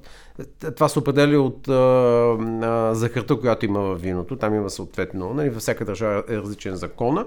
това 0.76 0.88
се 0.88 0.98
определя 0.98 1.40
от 1.40 1.68
а, 1.68 1.72
а, 1.72 2.94
захарта, 2.94 3.40
която 3.40 3.66
има 3.66 3.80
в 3.80 3.94
виното. 3.94 4.36
Там 4.36 4.54
има 4.54 4.70
съответно, 4.70 5.34
нали, 5.34 5.50
във 5.50 5.62
всяка 5.62 5.84
държава 5.84 6.22
е 6.28 6.36
различен 6.36 6.76
закона. 6.76 7.24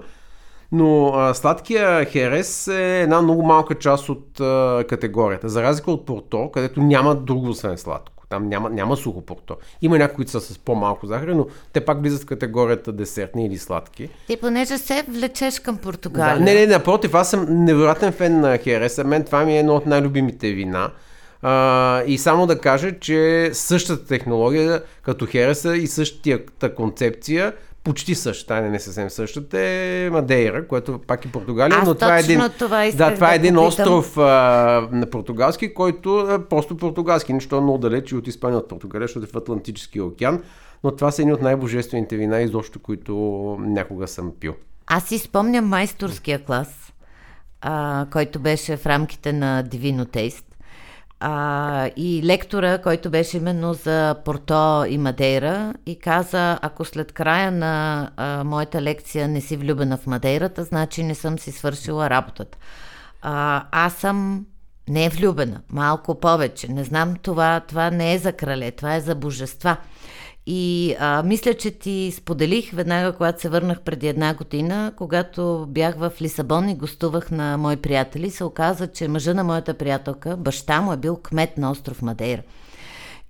Но 0.72 1.12
а, 1.14 1.34
сладкия 1.34 2.04
херес 2.04 2.68
е 2.68 3.00
една 3.02 3.22
много 3.22 3.42
малка 3.42 3.74
част 3.74 4.08
от 4.08 4.40
а, 4.40 4.84
категорията. 4.88 5.48
За 5.48 5.62
разлика 5.62 5.90
от 5.90 6.06
порто, 6.06 6.50
където 6.54 6.82
няма 6.82 7.14
друго 7.14 7.48
освен 7.48 7.78
сладко. 7.78 8.18
Там 8.28 8.48
няма, 8.48 8.70
няма 8.70 8.96
сухо 8.96 9.20
порто. 9.20 9.56
Има 9.82 9.98
някои, 9.98 10.16
които 10.16 10.30
са 10.30 10.40
с 10.40 10.58
по-малко 10.58 11.06
захар, 11.06 11.28
но 11.28 11.46
те 11.72 11.84
пак 11.84 12.00
влизат 12.00 12.22
в 12.22 12.26
категорията 12.26 12.92
десертни 12.92 13.46
или 13.46 13.58
сладки. 13.58 14.08
Ти 14.26 14.36
понеже 14.36 14.78
се 14.78 15.04
влечеш 15.08 15.60
към 15.60 15.76
Португалия. 15.76 16.38
Да, 16.38 16.44
не, 16.44 16.54
не, 16.54 16.66
напротив, 16.66 17.14
аз 17.14 17.30
съм 17.30 17.64
невероятен 17.64 18.12
фен 18.12 18.40
на 18.40 18.58
Херес. 18.58 19.00
Мен 19.04 19.24
това 19.24 19.44
ми 19.44 19.56
е 19.56 19.58
едно 19.58 19.74
от 19.74 19.86
най-любимите 19.86 20.52
вина. 20.52 20.90
А, 21.42 22.02
и 22.06 22.18
само 22.18 22.46
да 22.46 22.58
кажа, 22.58 22.98
че 23.00 23.50
същата 23.52 24.06
технология 24.06 24.82
като 25.02 25.26
Хереса 25.26 25.76
и 25.76 25.86
същата 25.86 26.74
концепция 26.74 27.52
почти 27.84 28.14
същата, 28.14 28.60
не, 28.60 28.70
не 28.70 28.78
съвсем 28.78 29.10
същата, 29.10 29.60
е 29.60 30.10
Мадейра, 30.10 30.68
което 30.68 31.00
пак 31.06 31.24
е 31.24 31.32
Португалия, 31.32 31.78
Аз 31.78 31.88
но 31.88 31.94
това 31.94 32.16
е 32.16 32.20
един, 32.20 32.40
това 32.58 32.90
да, 32.94 33.14
това 33.14 33.26
да 33.26 33.32
е 33.32 33.36
един 33.36 33.54
попитам. 33.54 33.66
остров 33.66 34.18
а, 34.18 34.88
на 34.92 35.06
португалски, 35.10 35.74
който 35.74 36.30
е 36.30 36.44
просто 36.44 36.76
португалски, 36.76 37.32
нищо 37.32 37.56
е 37.56 37.60
много 37.60 37.78
далеч 37.78 38.12
и 38.12 38.16
от 38.16 38.26
Испания 38.26 38.58
от 38.58 38.68
Португалия, 38.68 39.06
защото 39.06 39.26
е 39.26 39.28
в 39.28 39.36
Атлантическия 39.36 40.04
океан, 40.04 40.42
но 40.84 40.96
това 40.96 41.10
са 41.10 41.22
едни 41.22 41.32
от 41.32 41.42
най-божествените 41.42 42.16
вина, 42.16 42.40
изобщо, 42.40 42.78
които 42.78 43.14
някога 43.60 44.08
съм 44.08 44.32
пил. 44.40 44.54
Аз 44.86 45.04
си 45.04 45.18
спомням 45.18 45.64
майсторския 45.64 46.44
клас, 46.44 46.92
а, 47.60 48.06
който 48.12 48.40
беше 48.40 48.76
в 48.76 48.86
рамките 48.86 49.32
на 49.32 49.64
Divino 49.64 50.06
Taste. 50.06 50.47
А, 51.20 51.90
и 51.96 52.22
лектора, 52.24 52.78
който 52.78 53.10
беше 53.10 53.36
именно 53.36 53.74
за 53.74 54.16
Порто 54.24 54.84
и 54.88 54.98
Мадейра 54.98 55.74
и 55.86 55.98
каза, 55.98 56.58
ако 56.62 56.84
след 56.84 57.12
края 57.12 57.52
на 57.52 58.10
а, 58.16 58.44
моята 58.44 58.82
лекция 58.82 59.28
не 59.28 59.40
си 59.40 59.56
влюбена 59.56 59.96
в 59.96 60.06
Мадейрата, 60.06 60.64
значи 60.64 61.02
не 61.02 61.14
съм 61.14 61.38
си 61.38 61.52
свършила 61.52 62.10
работата. 62.10 62.58
А, 63.22 63.64
аз 63.70 63.94
съм 63.94 64.46
не 64.88 65.08
влюбена, 65.08 65.60
малко 65.70 66.20
повече. 66.20 66.68
Не 66.68 66.84
знам 66.84 67.16
това, 67.22 67.60
това 67.60 67.90
не 67.90 68.14
е 68.14 68.18
за 68.18 68.32
крале, 68.32 68.70
това 68.70 68.94
е 68.94 69.00
за 69.00 69.14
божества. 69.14 69.76
И 70.50 70.96
а, 70.98 71.22
мисля, 71.22 71.54
че 71.54 71.70
ти 71.70 72.12
споделих 72.16 72.70
веднага, 72.70 73.12
когато 73.12 73.40
се 73.40 73.48
върнах 73.48 73.80
преди 73.80 74.08
една 74.08 74.34
година, 74.34 74.92
когато 74.96 75.66
бях 75.68 75.96
в 75.98 76.12
Лисабон 76.20 76.68
и 76.68 76.74
гостувах 76.74 77.30
на 77.30 77.56
мои 77.56 77.76
приятели, 77.76 78.30
се 78.30 78.44
оказа, 78.44 78.86
че 78.86 79.08
мъжа 79.08 79.34
на 79.34 79.44
моята 79.44 79.74
приятелка, 79.74 80.36
баща 80.36 80.80
му 80.80 80.92
е 80.92 80.96
бил 80.96 81.16
кмет 81.16 81.58
на 81.58 81.70
остров 81.70 82.02
Мадейра. 82.02 82.42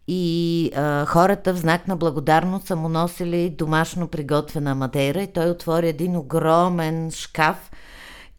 И 0.09 0.71
а, 0.77 1.07
хората 1.07 1.55
в 1.55 1.57
знак 1.57 1.89
на 1.89 1.97
благодарност 1.97 2.67
са 2.67 2.77
му 2.77 2.89
носили 2.89 3.51
домашно 3.51 4.09
приготвена 4.09 4.75
Мадейра 4.75 5.23
и 5.23 5.33
той 5.33 5.51
отвори 5.51 5.89
един 5.89 6.17
огромен 6.17 7.11
шкаф 7.11 7.71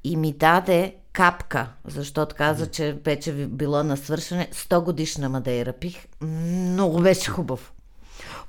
и 0.04 0.18
ми 0.18 0.34
даде 0.34 0.96
капка, 1.14 1.68
защото 1.88 2.36
каза, 2.36 2.68
че 2.68 2.98
вече 3.06 3.34
било 3.34 3.84
на 3.84 3.98
свършене 3.98 4.48
100 4.54 4.84
годишна 4.84 5.30
Мадейра. 5.30 5.74
Пих, 5.74 6.06
много 6.22 7.00
беше 7.00 7.32
хубаво. 7.32 7.64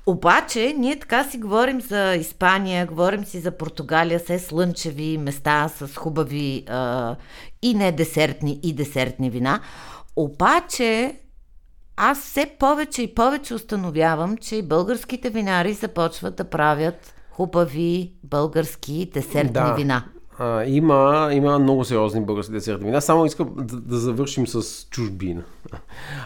Обаче, 0.05 0.73
ние 0.77 0.99
така 0.99 1.23
си 1.23 1.37
говорим 1.37 1.81
за 1.81 2.15
Испания, 2.15 2.85
говорим 2.85 3.25
си 3.25 3.39
за 3.39 3.51
Португалия, 3.51 4.19
все 4.19 4.39
слънчеви 4.39 5.17
места 5.17 5.67
с 5.67 5.95
хубави 5.95 6.65
а, 6.69 7.15
и 7.61 7.73
не 7.73 7.91
десертни, 7.91 8.59
и 8.63 8.73
десертни 8.73 9.29
вина. 9.29 9.59
Обаче, 10.15 11.15
аз 11.97 12.19
все 12.19 12.45
повече 12.59 13.01
и 13.01 13.15
повече 13.15 13.53
установявам, 13.53 14.37
че 14.37 14.55
и 14.55 14.61
българските 14.61 15.29
винари 15.29 15.73
започват 15.73 16.35
да 16.35 16.43
правят 16.43 17.13
хубави 17.31 18.13
български 18.23 19.09
десертни 19.13 19.51
Да. 19.53 19.73
вина. 19.73 20.03
А, 20.43 20.65
има, 20.65 21.29
има 21.33 21.59
много 21.59 21.85
сериозни 21.85 22.21
български 22.21 22.51
десертни 22.51 22.85
вина. 22.85 23.01
Само 23.01 23.25
искам 23.25 23.49
да, 23.57 23.75
да 23.75 23.97
завършим 23.97 24.47
с 24.47 24.85
чужбина. 24.89 25.41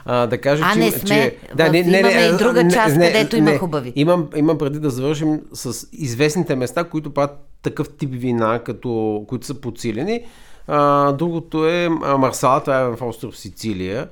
А, 0.05 0.27
да 0.27 0.41
кажа, 0.41 0.63
А, 0.67 0.73
че, 0.73 0.79
не 0.79 0.91
сме. 0.91 1.07
че 1.07 1.37
В- 1.55 1.75
имаме 1.75 2.11
и 2.11 2.37
друга 2.37 2.67
част, 2.73 2.93
където 2.93 3.35
има 3.35 3.57
хубави. 3.57 3.93
Имам, 3.95 4.27
имам 4.35 4.57
преди 4.57 4.79
да 4.79 4.89
завършим 4.89 5.41
с 5.53 5.87
известните 5.91 6.55
места, 6.55 6.83
които 6.83 7.13
правят 7.13 7.47
такъв 7.61 7.89
тип 7.89 8.09
вина, 8.13 8.59
като, 8.59 9.23
които 9.27 9.45
са 9.45 9.53
подсилени. 9.53 10.21
А, 10.67 11.11
другото 11.11 11.67
е 11.67 11.89
Марсала, 12.17 12.59
това 12.61 12.79
е 12.79 12.85
в 12.85 12.97
остров 13.01 13.37
Сицилия, 13.37 14.07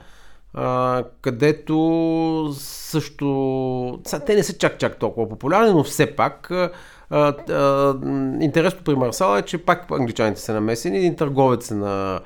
а, 0.54 1.04
където 1.22 2.54
също... 2.58 4.00
Сега, 4.06 4.26
те 4.26 4.36
не 4.36 4.44
са 4.44 4.54
чак 4.54 4.78
чак 4.78 5.00
толкова 5.00 5.30
популярни, 5.30 5.72
но 5.74 5.84
все 5.84 6.16
пак 6.16 6.52
а, 6.52 6.70
а, 7.14 7.34
а, 7.54 7.96
интересно 8.42 8.80
при 8.86 8.96
Марсала 8.96 9.40
е, 9.40 9.42
че 9.42 9.58
пак 9.58 9.92
англичаните 9.92 10.42
са 10.42 10.54
намесени. 10.54 10.98
Един 10.98 11.16
търговец 11.16 11.72
на, 11.72 12.20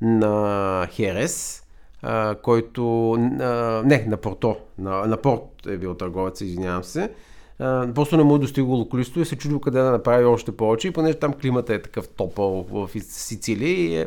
на 0.00 0.86
Херес, 0.90 1.62
а, 2.02 2.34
който... 2.34 3.12
А, 3.40 3.82
не, 3.84 4.04
на 4.08 4.16
Порто. 4.16 4.56
На, 4.78 5.06
на 5.06 5.16
Порт 5.16 5.66
е 5.68 5.76
бил 5.76 5.94
търговец, 5.94 6.40
извинявам 6.40 6.84
се. 6.84 7.10
А, 7.58 7.92
просто 7.94 8.16
не 8.16 8.22
му 8.22 8.36
е 8.36 8.38
достигало 8.38 8.88
количество 8.88 9.20
и 9.20 9.24
се 9.24 9.36
чудил 9.36 9.60
къде 9.60 9.78
да 9.78 9.90
направи 9.90 10.24
още 10.24 10.56
повече. 10.56 10.88
И 10.88 10.92
понеже 10.92 11.18
там 11.18 11.32
климата 11.32 11.74
е 11.74 11.82
такъв 11.82 12.08
топъл 12.08 12.66
в 12.70 12.88
Сицилия 13.00 13.70
и, 13.70 13.96
е, 13.96 14.06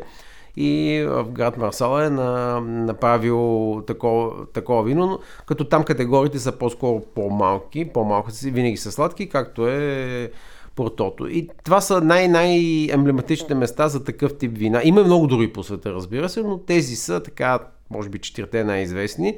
и 0.58 1.04
в 1.10 1.24
град 1.30 1.58
Марсала 1.58 2.06
е 2.06 2.10
на, 2.10 2.62
направил 2.62 3.82
такова, 3.88 4.46
такова 4.54 4.84
вино, 4.84 5.06
но 5.06 5.20
като 5.46 5.64
там 5.64 5.84
категориите 5.84 6.40
са 6.40 6.52
по-скоро 6.52 7.02
по-малки, 7.16 7.86
по-малко 7.94 8.30
винаги 8.44 8.78
са 8.78 8.92
сладки, 8.92 9.30
както 9.30 9.68
е 9.68 10.32
Портото. 10.76 11.28
И 11.28 11.50
това 11.64 11.82
са 11.82 12.02
най- 12.02 12.28
най-емблематичните 12.28 13.56
места 13.56 13.88
за 13.88 14.04
такъв 14.04 14.38
тип 14.38 14.58
вина. 14.58 14.82
Има 14.84 15.04
много 15.04 15.28
други 15.28 15.54
по 15.54 15.64
света, 15.64 15.94
разбира 15.94 16.30
се, 16.30 16.44
но 16.44 16.58
тези 16.58 16.96
са 16.96 17.24
така, 17.24 17.60
може 17.90 18.10
би, 18.10 18.20
четирите 18.20 18.64
най-известни. 18.64 19.38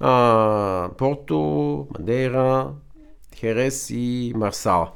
А, 0.00 0.88
Порто, 0.98 1.36
Мадейра, 1.98 2.68
Херес 3.36 3.90
и 3.90 4.32
Марсала. 4.36 4.90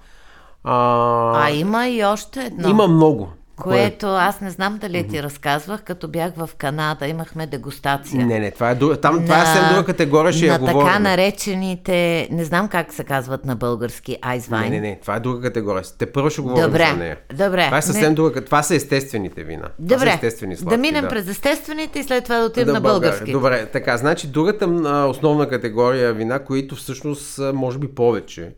А, 0.64 1.46
А 1.46 1.50
има 1.50 1.88
и 1.88 2.04
още 2.04 2.40
едно. 2.44 2.68
Има 2.68 2.88
много. 2.88 3.28
Което 3.62 4.06
аз 4.06 4.40
не 4.40 4.50
знам 4.50 4.78
дали 4.78 5.08
ти 5.08 5.22
разказвах, 5.22 5.82
като 5.82 6.08
бях 6.08 6.32
в 6.36 6.50
Канада, 6.58 7.06
имахме 7.06 7.46
дегустация. 7.46 8.26
Не, 8.26 8.38
не, 8.38 8.50
това 8.50 8.70
е, 8.70 8.78
там, 8.96 9.22
това 9.24 9.42
е 9.42 9.46
съвсем 9.46 9.68
друга 9.68 9.84
категория, 9.84 10.32
ще 10.32 10.46
на 10.46 10.52
я 10.52 10.58
така 10.58 10.72
говорим. 10.72 11.02
наречените, 11.02 12.28
не 12.30 12.44
знам 12.44 12.68
как 12.68 12.92
се 12.92 13.04
казват 13.04 13.44
на 13.44 13.56
български, 13.56 14.18
айзвайн. 14.22 14.70
Не, 14.70 14.80
не, 14.80 14.88
не, 14.88 14.98
това 15.00 15.16
е 15.16 15.20
друга 15.20 15.40
категория. 15.42 15.82
Те 15.98 16.12
първо 16.12 16.30
ще 16.30 16.40
говорим 16.42 16.64
Добре, 16.64 16.86
за 16.90 16.96
нея. 16.96 17.16
добре. 17.34 17.64
Това 17.64 17.78
е 17.78 17.82
съвсем 17.82 18.08
Не. 18.08 18.14
друга. 18.14 18.44
Това 18.44 18.62
са 18.62 18.74
естествените 18.74 19.44
вина. 19.44 19.62
Това 19.62 19.88
са 19.88 19.94
Добре, 19.98 20.10
естествени 20.10 20.56
сладки, 20.56 20.70
да 20.70 20.80
минем 20.80 21.06
през 21.08 21.28
естествените 21.28 21.98
и 21.98 22.04
след 22.04 22.24
това 22.24 22.38
да 22.38 22.44
отидем 22.44 22.74
на 22.74 22.80
България. 22.80 23.10
български. 23.10 23.32
Добре, 23.32 23.66
така, 23.66 23.96
значи 23.96 24.26
другата 24.26 24.66
основна 25.08 25.48
категория 25.48 26.12
вина, 26.12 26.38
които 26.38 26.74
всъщност 26.76 27.40
може 27.54 27.78
би 27.78 27.88
повече, 27.88 28.50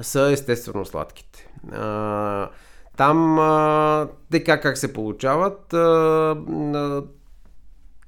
са 0.00 0.30
естествено 0.32 0.84
сладките. 0.84 1.48
А, 1.72 2.48
там 3.00 3.36
така 4.32 4.60
как 4.60 4.78
се 4.78 4.92
получават, 4.92 5.74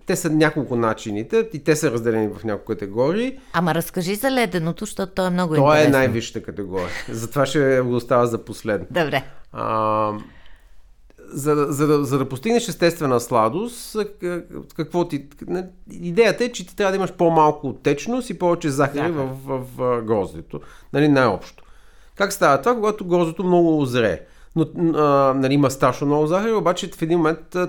те 0.07 0.17
са 0.17 0.31
няколко 0.31 0.77
начините 0.77 1.49
и 1.53 1.65
те 1.65 1.77
са 1.77 1.91
разделени 1.91 2.29
в 2.29 2.45
няколко 2.45 2.73
категории. 2.73 3.39
Ама 3.53 3.75
разкажи 3.75 4.15
за 4.15 4.31
леденото, 4.31 4.85
защото 4.85 5.13
то 5.15 5.27
е 5.27 5.31
много 5.31 5.55
Това 5.55 5.77
е 5.77 5.81
интересно. 5.81 5.99
най-висшата 5.99 6.43
категория. 6.43 6.89
Затова 7.09 7.47
ще 7.47 7.81
го 7.81 7.95
оставя 7.95 8.27
за 8.27 8.39
последно. 8.39 8.87
Добре. 8.91 9.25
А, 9.53 10.13
за, 11.29 11.55
да- 11.55 11.73
за, 11.73 11.87
да, 11.87 12.05
за 12.05 12.19
да 12.19 12.29
постигнеш 12.29 12.69
естествена 12.69 13.21
сладост, 13.21 13.97
какво 14.77 15.09
ти... 15.09 15.27
Идеята 15.91 16.45
е, 16.45 16.53
че 16.53 16.67
ти 16.67 16.77
трябва 16.77 16.93
да 16.93 16.97
имаш 16.97 17.13
по-малко 17.13 17.73
течност 17.73 18.31
и 18.31 18.39
повече 18.39 18.71
захари 18.71 19.13
в, 19.13 19.29
в, 19.45 19.61
в 19.77 20.03
гроздето. 20.03 20.61
Нали, 20.93 21.09
най-общо. 21.09 21.65
Как 22.15 22.33
става 22.33 22.63
това, 22.63 22.75
когато 22.75 23.05
гроздето 23.05 23.45
много 23.45 23.81
озрее? 23.81 24.21
Но, 24.57 24.67
а, 24.95 25.35
нали, 25.35 25.55
има 25.55 25.71
страшно 25.71 26.07
много 26.07 26.27
захари, 26.27 26.53
обаче 26.53 26.89
в 26.89 27.03
един 27.03 27.19
момент 27.19 27.57
а, 27.57 27.69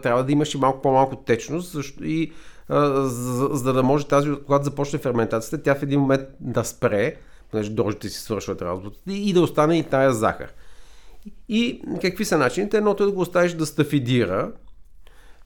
трябва 0.00 0.24
да 0.24 0.32
имаш 0.32 0.54
и 0.54 0.58
малко 0.58 0.82
по-малко 0.82 1.16
течност 1.16 1.72
защо, 1.72 2.04
и 2.04 2.32
а, 2.68 3.02
за, 3.02 3.48
за 3.52 3.72
да 3.72 3.82
може 3.82 4.06
тази, 4.06 4.30
когато 4.46 4.64
започне 4.64 4.98
ферментацията, 4.98 5.62
тя 5.62 5.74
в 5.74 5.82
един 5.82 6.00
момент 6.00 6.22
да 6.40 6.64
спре, 6.64 7.16
понеже 7.50 7.70
дрожжите 7.70 8.08
си 8.08 8.20
свършват 8.20 8.62
работата 8.62 9.12
и 9.12 9.32
да 9.32 9.42
остане 9.42 9.78
и 9.78 9.82
тая 9.82 10.12
захар. 10.12 10.52
И 11.48 11.82
какви 12.00 12.24
са 12.24 12.38
начините? 12.38 12.76
Едното 12.76 13.02
е 13.02 13.06
да 13.06 13.12
го 13.12 13.20
оставиш 13.20 13.52
да 13.52 13.66
стафидира. 13.66 14.52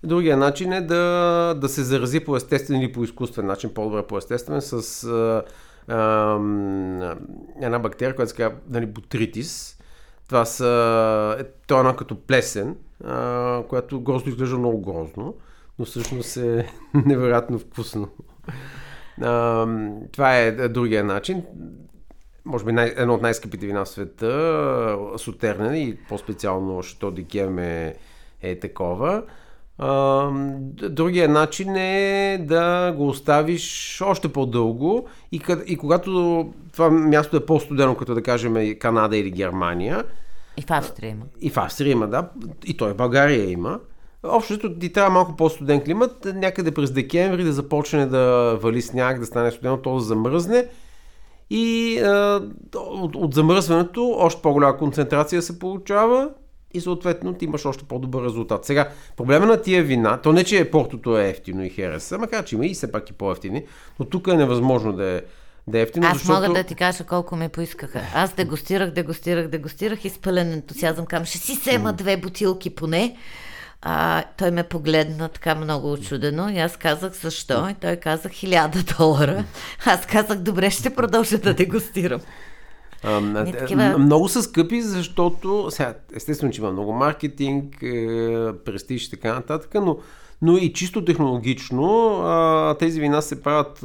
Другия 0.03 0.37
начин 0.37 0.73
е 0.73 0.81
да, 0.81 1.55
да 1.61 1.69
се 1.69 1.83
зарази 1.83 2.21
по 2.21 2.37
естествен 2.37 2.81
или 2.81 2.93
по 2.93 3.05
изкуствен 3.05 3.47
начин, 3.47 3.75
по-добре 3.75 4.03
по 4.03 4.19
естествен, 4.19 4.63
с 4.63 5.05
а, 5.05 5.43
а, 5.89 6.35
една 7.63 7.79
бактерия, 7.79 8.15
която 8.15 8.31
се 8.31 8.37
казва 8.37 8.59
нали, 8.71 8.87
бутритис. 8.87 9.79
Това 10.29 10.45
са, 10.45 11.37
е, 11.41 11.45
то 11.67 11.77
е 11.77 11.79
една 11.79 11.97
като 11.97 12.21
плесен, 12.21 12.77
а, 13.05 13.63
която 13.69 14.01
грозно 14.01 14.29
изглежда 14.29 14.59
много 14.59 14.81
грозно, 14.81 15.35
но 15.79 15.85
всъщност 15.85 16.37
е 16.37 16.73
невероятно 17.07 17.59
вкусно. 17.59 18.09
А, 19.23 19.67
това 20.13 20.39
е 20.39 20.69
другия 20.69 21.05
начин 21.05 21.43
може 22.45 22.65
би 22.65 22.73
най- 22.73 22.95
едно 22.97 23.15
от 23.15 23.23
най-скъпите 23.23 23.67
вина 23.67 23.85
в 23.85 23.89
света, 23.89 24.99
Сутернен 25.17 25.77
и 25.77 25.97
по-специално 26.09 26.83
Шато 26.83 27.11
Дикем 27.11 27.59
е, 27.59 27.95
е 28.43 28.59
такова. 28.59 29.23
Другия 30.89 31.29
начин 31.29 31.77
е 31.77 32.39
да 32.49 32.93
го 32.97 33.09
оставиш 33.09 33.99
още 34.05 34.29
по-дълго 34.29 35.09
и, 35.33 35.41
и 35.67 35.77
когато 35.77 36.53
това 36.73 36.91
място 36.91 37.37
е 37.37 37.47
по-студено, 37.47 37.95
като 37.95 38.15
да 38.15 38.23
кажем 38.23 38.79
Канада 38.79 39.17
или 39.17 39.31
Германия. 39.31 40.05
И 40.57 40.63
в 40.63 40.71
Австрия 40.71 41.11
има. 41.11 41.25
И 41.41 41.51
в 41.51 41.57
Австрия 41.57 41.93
има, 41.93 42.07
да. 42.07 42.29
И 42.67 42.77
той 42.77 42.93
в 42.93 42.97
България 42.97 43.51
има. 43.51 43.81
Общото 44.23 44.79
ти 44.79 44.93
трябва 44.93 45.11
малко 45.11 45.37
по-студен 45.37 45.81
климат, 45.85 46.29
някъде 46.35 46.71
през 46.71 46.91
декември 46.91 47.45
да 47.45 47.53
започне 47.53 48.07
да 48.07 48.57
вали 48.63 48.83
сняг, 48.83 49.21
да 49.21 49.27
стане 49.27 49.51
студено, 49.51 49.77
то 49.77 49.95
да 49.95 50.01
замръзне. 50.01 50.67
И 51.51 51.99
а, 51.99 52.43
от, 52.77 53.17
от 53.17 53.35
замръзването 53.35 54.15
още 54.19 54.43
по-голяма 54.43 54.77
концентрация 54.77 55.43
се 55.43 55.59
получава 55.59 56.31
и 56.75 56.81
съответно 56.81 57.35
ти 57.35 57.45
имаш 57.45 57.67
още 57.67 57.85
по-добър 57.85 58.25
резултат. 58.25 58.65
Сега, 58.65 58.89
проблема 59.17 59.47
на 59.47 59.63
тия 59.63 59.83
вина, 59.83 60.17
то 60.17 60.33
не 60.33 60.45
че 60.45 60.59
е 60.59 60.71
портото 60.71 61.19
е 61.19 61.29
ефтино 61.29 61.65
и 61.65 61.71
хереса, 61.71 62.19
макар 62.19 62.45
че 62.45 62.55
има 62.55 62.67
и 62.67 62.75
все 62.75 62.93
пак 62.93 63.11
и 63.11 63.13
по-ефтини, 63.13 63.65
но 63.99 64.05
тук 64.05 64.27
е 64.27 64.35
невъзможно 64.35 64.93
да 64.93 65.05
е 65.05 65.23
да 65.67 65.79
е 65.79 65.83
ефтино, 65.83 66.07
Аз 66.07 66.19
защото... 66.19 66.41
мога 66.41 66.55
да 66.55 66.65
ти 66.65 66.75
кажа 66.75 67.05
колко 67.05 67.37
ме 67.37 67.49
поискаха. 67.49 68.01
Аз 68.15 68.33
дегустирах, 68.33 68.91
дегустирах, 68.91 69.49
дегустирах 69.49 70.05
и 70.05 70.11
с 70.11 70.19
пълен 70.19 70.53
ентусиазъм 70.53 71.07
казвам, 71.07 71.27
ще 71.27 71.39
си 71.39 71.55
сема 71.55 71.93
две 71.93 72.17
бутилки 72.17 72.71
поне. 72.71 73.17
А, 73.83 74.25
той 74.39 74.51
ме 74.51 74.63
погледна 74.63 75.29
така 75.29 75.55
много 75.55 75.93
очудено 75.93 76.49
и 76.49 76.59
аз 76.59 76.77
казах 76.77 77.13
защо 77.13 77.69
и 77.69 77.75
той 77.75 77.97
каза 77.97 78.29
хиляда 78.29 78.79
долара. 78.99 79.45
Аз 79.87 80.07
казах 80.07 80.39
добре, 80.39 80.71
ще 80.71 80.95
продължа 80.95 81.39
да 81.39 81.55
дегустирам. 81.55 82.21
А, 83.07 83.45
такива... 83.45 83.99
Много 83.99 84.29
са 84.29 84.43
скъпи, 84.43 84.83
защото 84.83 85.67
сега, 85.71 85.95
естествено, 86.15 86.53
че 86.53 86.61
има 86.61 86.73
много 86.73 86.93
маркетинг, 86.93 87.83
е, 87.83 88.53
престиж 88.65 89.07
и 89.07 89.11
така 89.11 89.35
нататък, 89.35 89.75
но, 89.75 89.99
но 90.43 90.57
и 90.57 90.73
чисто 90.73 91.05
технологично 91.05 92.09
а, 92.25 92.77
тези 92.79 93.01
вина 93.01 93.23
се 93.23 93.43
правят 93.43 93.85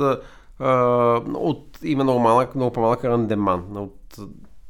а, 0.60 1.22
от, 1.34 1.80
има 1.84 2.04
много 2.04 2.20
малък, 2.20 2.56
много 2.56 2.74
по-малък 2.74 3.04
рандеман. 3.04 3.78
От, 3.78 4.18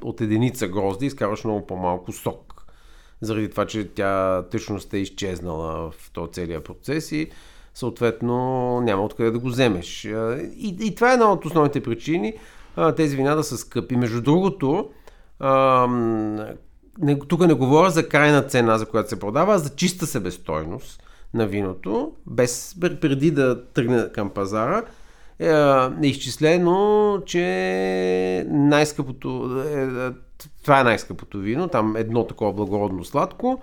от 0.03 0.21
единица 0.21 0.67
грозди 0.67 1.05
изкарваш 1.05 1.43
много 1.43 1.67
по-малко 1.67 2.11
сок. 2.11 2.65
Заради 3.21 3.49
това, 3.49 3.65
че 3.65 3.87
тя 3.87 4.43
тъчност 4.51 4.93
е 4.93 4.97
изчезнала 4.97 5.91
в 5.91 6.11
този 6.11 6.31
целият 6.31 6.63
процес 6.63 7.11
и 7.11 7.29
съответно 7.73 8.81
няма 8.81 9.03
откъде 9.03 9.31
да 9.31 9.39
го 9.39 9.47
вземеш. 9.47 10.05
И, 10.05 10.77
и 10.81 10.95
това 10.95 11.09
е 11.11 11.13
една 11.13 11.31
от 11.31 11.45
основните 11.45 11.83
причини 11.83 12.33
тези 12.95 13.15
вина 13.15 13.35
да 13.35 13.43
са 13.43 13.57
скъпи. 13.57 13.95
Между 13.95 14.21
другото, 14.21 14.89
тук 17.27 17.47
не 17.47 17.53
говоря 17.53 17.89
за 17.89 18.09
крайна 18.09 18.41
цена, 18.41 18.77
за 18.77 18.85
която 18.85 19.09
се 19.09 19.19
продава, 19.19 19.53
а 19.53 19.57
за 19.57 19.69
чиста 19.69 20.07
себестойност 20.07 21.03
на 21.33 21.47
виното, 21.47 22.11
без, 22.25 22.75
преди 22.79 23.31
да 23.31 23.65
тръгне 23.65 24.11
към 24.13 24.29
пазара, 24.29 24.83
е, 25.39 25.49
е 26.03 26.07
изчислено, 26.07 27.21
че 27.25 28.45
най-скъпото, 28.49 29.63
е, 29.67 29.81
е, 29.81 30.11
това 30.61 30.79
е 30.79 30.83
най-скъпото 30.83 31.39
вино, 31.39 31.67
там 31.67 31.95
едно 31.95 32.27
такова 32.27 32.53
благородно 32.53 33.03
сладко 33.03 33.61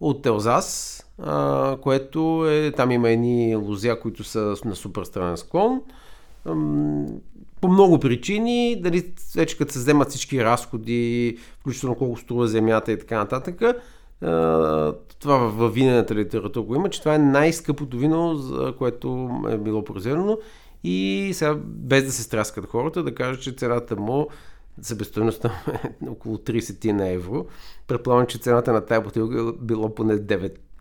от 0.00 0.26
Елзас, 0.26 1.02
което 1.80 2.46
е, 2.48 2.72
там 2.72 2.90
има 2.90 3.10
едни 3.10 3.56
лузя, 3.56 4.00
които 4.00 4.24
са 4.24 4.54
на 4.64 4.74
супер 4.76 5.04
странен 5.04 5.36
склон 5.36 5.82
по 7.66 7.72
много 7.72 8.00
причини, 8.00 8.80
дали 8.80 9.12
вече 9.36 9.58
като 9.58 9.72
се 9.72 9.78
вземат 9.78 10.10
всички 10.10 10.44
разходи, 10.44 11.36
включително 11.60 11.94
колко 11.94 12.16
струва 12.16 12.48
земята 12.48 12.92
и 12.92 12.98
така 12.98 13.18
нататък, 13.18 13.60
това 15.18 15.36
във 15.36 15.74
винената 15.74 16.14
литература 16.14 16.64
го 16.66 16.74
има, 16.74 16.90
че 16.90 17.00
това 17.00 17.14
е 17.14 17.18
най-скъпото 17.18 17.98
вино, 17.98 18.34
за 18.34 18.74
което 18.78 19.30
е 19.48 19.58
било 19.58 19.84
произведено 19.84 20.38
и 20.84 21.30
сега 21.34 21.54
без 21.64 22.04
да 22.04 22.12
се 22.12 22.22
стряскат 22.22 22.66
хората, 22.66 23.02
да 23.02 23.14
кажат, 23.14 23.42
че 23.42 23.52
цената 23.52 23.96
му 23.96 24.28
себестоеността 24.82 25.52
е 26.02 26.08
около 26.10 26.36
30 26.36 26.92
на 26.92 27.08
евро. 27.08 27.46
Предполагам, 27.86 28.26
че 28.26 28.38
цената 28.38 28.72
на 28.72 28.80
тази 28.80 29.04
бутилка 29.04 29.40
е 29.40 29.64
било 29.64 29.94
поне 29.94 30.16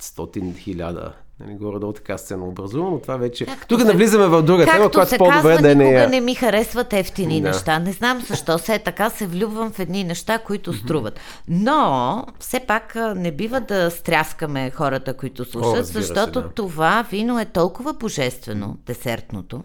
900 0.02 0.58
хиляда 0.58 1.14
Нали, 1.40 1.56
горе-долу 1.56 1.94
така 1.94 2.18
сцена 2.18 2.46
образува, 2.46 2.90
но 2.90 3.00
това 3.00 3.18
вече... 3.18 3.46
Както 3.46 3.68
Тук 3.68 3.82
се... 3.82 3.88
навлизаме 3.88 4.28
в 4.28 4.44
друга 4.44 4.66
тема, 4.66 4.92
която 4.92 5.18
по-добре 5.18 5.58
да 5.58 5.76
не 5.76 6.04
е... 6.04 6.08
не 6.08 6.22
ми 6.22 6.36
харесват 6.36 6.94
ефтини 6.94 7.42
да. 7.42 7.48
неща. 7.48 7.80
Не 7.80 7.92
знам 7.92 8.22
защо 8.22 8.58
се 8.58 8.80
така 8.80 9.10
се 9.10 9.28
влюбвам 9.28 9.72
в 9.72 9.80
едни 9.80 10.04
неща, 10.04 10.38
които 10.38 10.74
струват. 10.74 11.20
Но, 11.48 12.26
все 12.40 12.60
пак 12.60 12.96
не 13.16 13.32
бива 13.32 13.62
да 13.62 13.92
стряскаме 13.92 14.72
хората, 14.72 15.14
които 15.14 15.46
слушат, 15.46 15.80
О, 15.80 15.84
защото 15.84 16.40
се, 16.40 16.46
да. 16.46 16.50
това 16.50 17.06
вино 17.12 17.40
е 17.40 17.46
толкова 17.46 17.94
божествено, 17.94 18.78
десертното, 18.86 19.64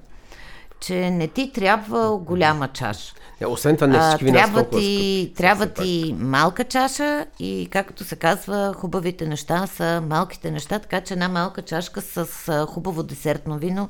че 0.81 1.11
не 1.11 1.29
ти 1.29 1.53
трябва 1.53 2.19
голяма 2.19 2.69
чаша. 2.69 3.15
Не, 3.41 3.47
освен 3.47 3.77
това, 3.77 3.87
не 3.87 4.01
всички 4.01 4.25
вина 4.25 4.39
трябва 4.39 4.69
ти, 4.69 5.33
трябва 5.37 5.67
ти 5.67 6.15
малка 6.19 6.65
чаша 6.65 7.27
и, 7.39 7.69
както 7.71 8.05
се 8.05 8.17
казва, 8.17 8.75
хубавите 8.77 9.27
неща 9.27 9.67
са 9.67 10.03
малките 10.09 10.51
неща, 10.51 10.79
така 10.79 11.01
че 11.01 11.15
една 11.15 11.29
малка 11.29 11.63
чашка 11.63 12.01
с 12.01 12.27
хубаво 12.67 13.03
десертно 13.03 13.59
вино 13.59 13.89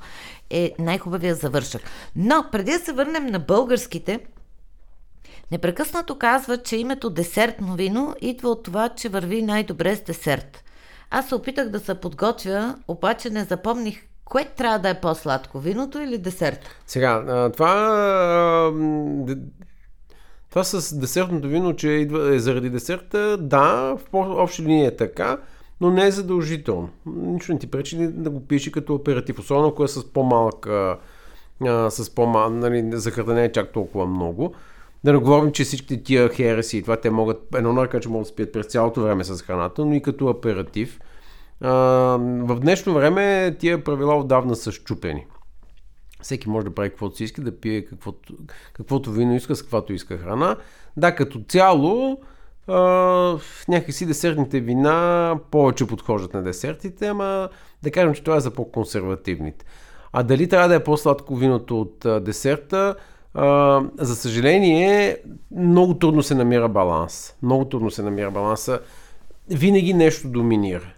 е 0.50 0.72
най-хубавия 0.79 1.35
завършък. 1.35 1.83
Но, 2.16 2.44
преди 2.53 2.72
да 2.72 2.79
се 2.79 2.92
върнем 2.92 3.26
на 3.26 3.38
българските, 3.38 4.20
непрекъснато 5.50 6.18
казва, 6.18 6.59
че 6.59 6.76
името 6.76 7.11
десертно 7.11 7.74
вино 7.74 8.14
идва 8.20 8.48
от 8.48 8.62
това, 8.62 8.88
че 8.88 9.09
върви 9.09 9.42
най-добре 9.42 9.96
с 9.96 10.00
десерт. 10.00 10.64
Аз 11.11 11.29
се 11.29 11.35
опитах 11.35 11.68
да 11.68 11.81
се 11.81 11.94
подготвя, 11.94 12.76
обаче 12.88 13.31
не 13.31 13.44
запомних 13.44 14.03
Кое 14.30 14.44
трябва 14.44 14.78
да 14.78 14.88
е 14.88 15.00
по-сладко, 15.00 15.60
виното 15.60 15.98
или 15.98 16.18
десерт? 16.18 16.60
Сега, 16.86 17.24
това, 17.52 18.72
това 20.50 20.64
с 20.64 20.98
десертното 20.98 21.48
вино, 21.48 21.76
че 21.76 21.88
идва, 21.88 22.34
е 22.34 22.38
заради 22.38 22.70
десерта, 22.70 23.36
да, 23.40 23.96
в 23.96 24.14
общи 24.14 24.62
линия 24.62 24.88
е 24.88 24.96
така, 24.96 25.38
но 25.80 25.90
не 25.90 26.06
е 26.06 26.10
задължително. 26.10 26.88
Нищо 27.06 27.52
не 27.52 27.58
ти 27.58 27.70
пречи 27.70 27.96
да 27.96 28.30
го 28.30 28.46
пише 28.46 28.72
като 28.72 28.94
оператив, 28.94 29.38
особено 29.38 29.68
ако 29.68 29.84
е 29.84 29.88
с 29.88 30.12
по-малка, 30.12 30.98
с 31.88 32.14
по-малка, 32.14 32.54
нали, 32.54 32.90
захарта 32.92 33.34
не 33.34 33.44
е 33.44 33.52
чак 33.52 33.72
толкова 33.72 34.06
много. 34.06 34.54
Да 35.04 35.12
не 35.12 35.18
говорим, 35.18 35.52
че 35.52 35.64
всичките 35.64 36.02
тия 36.02 36.28
хереси 36.28 36.78
и 36.78 36.82
това 36.82 36.96
те 36.96 37.10
могат, 37.10 37.54
едно 37.54 37.72
нарка, 37.72 38.00
че 38.00 38.08
могат 38.08 38.24
да 38.24 38.28
спият 38.28 38.52
през 38.52 38.66
цялото 38.66 39.02
време 39.02 39.24
с 39.24 39.42
храната, 39.42 39.84
но 39.84 39.94
и 39.94 40.02
като 40.02 40.28
аператив– 40.28 41.00
в 41.61 42.59
днешно 42.61 42.94
време 42.94 43.57
тия 43.59 43.85
правила 43.85 44.18
отдавна 44.18 44.57
са 44.57 44.73
щупени. 44.73 45.27
Всеки 46.23 46.49
може 46.49 46.66
да 46.66 46.75
прави 46.75 46.90
каквото 46.90 47.16
си 47.16 47.25
иска, 47.25 47.42
да 47.42 47.61
пие 47.61 47.85
каквото, 47.85 48.35
каквото 48.73 49.11
вино 49.11 49.35
иска, 49.35 49.57
с 49.57 49.62
каквато 49.62 49.92
иска 49.92 50.18
храна. 50.18 50.57
Да, 50.96 51.14
като 51.14 51.40
цяло, 51.49 52.20
а, 52.66 52.75
някакси 53.68 54.07
десертните 54.07 54.61
вина 54.61 55.38
повече 55.51 55.87
подхождат 55.87 56.35
на 56.35 56.42
десертите, 56.42 57.07
ама 57.07 57.49
да 57.83 57.90
кажем, 57.90 58.14
че 58.14 58.25
това 58.25 58.37
е 58.37 58.40
за 58.40 58.51
по-консервативните. 58.51 59.64
А 60.12 60.23
дали 60.23 60.49
трябва 60.49 60.68
да 60.68 60.75
е 60.75 60.85
по-сладко 60.85 61.37
виното 61.37 61.81
от 61.81 62.25
десерта, 62.25 62.94
а, 63.35 63.81
за 63.99 64.16
съжаление, 64.16 65.16
много 65.57 65.94
трудно 65.94 66.23
се 66.23 66.35
намира 66.35 66.68
баланс. 66.68 67.35
Много 67.42 67.64
трудно 67.64 67.90
се 67.90 68.03
намира 68.03 68.31
баланса. 68.31 68.81
Винаги 69.51 69.94
нещо 69.94 70.29
доминира. 70.29 70.92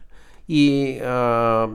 И 0.48 0.98
а, 0.98 1.68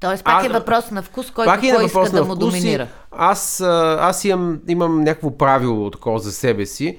Тоест 0.00 0.24
пак 0.24 0.42
а, 0.42 0.46
е 0.46 0.48
въпрос 0.48 0.90
на 0.90 1.02
вкус, 1.02 1.30
който 1.30 1.50
пак 1.50 1.62
е 1.62 1.74
кой 1.74 1.84
иска 1.84 2.10
да 2.10 2.24
му 2.24 2.36
доминира. 2.36 2.88
Аз, 3.10 3.60
аз 3.60 4.24
имам, 4.24 4.60
имам 4.68 5.00
някакво 5.00 5.30
правило 5.38 5.90
такова 5.90 6.18
за 6.18 6.32
себе 6.32 6.66
си. 6.66 6.98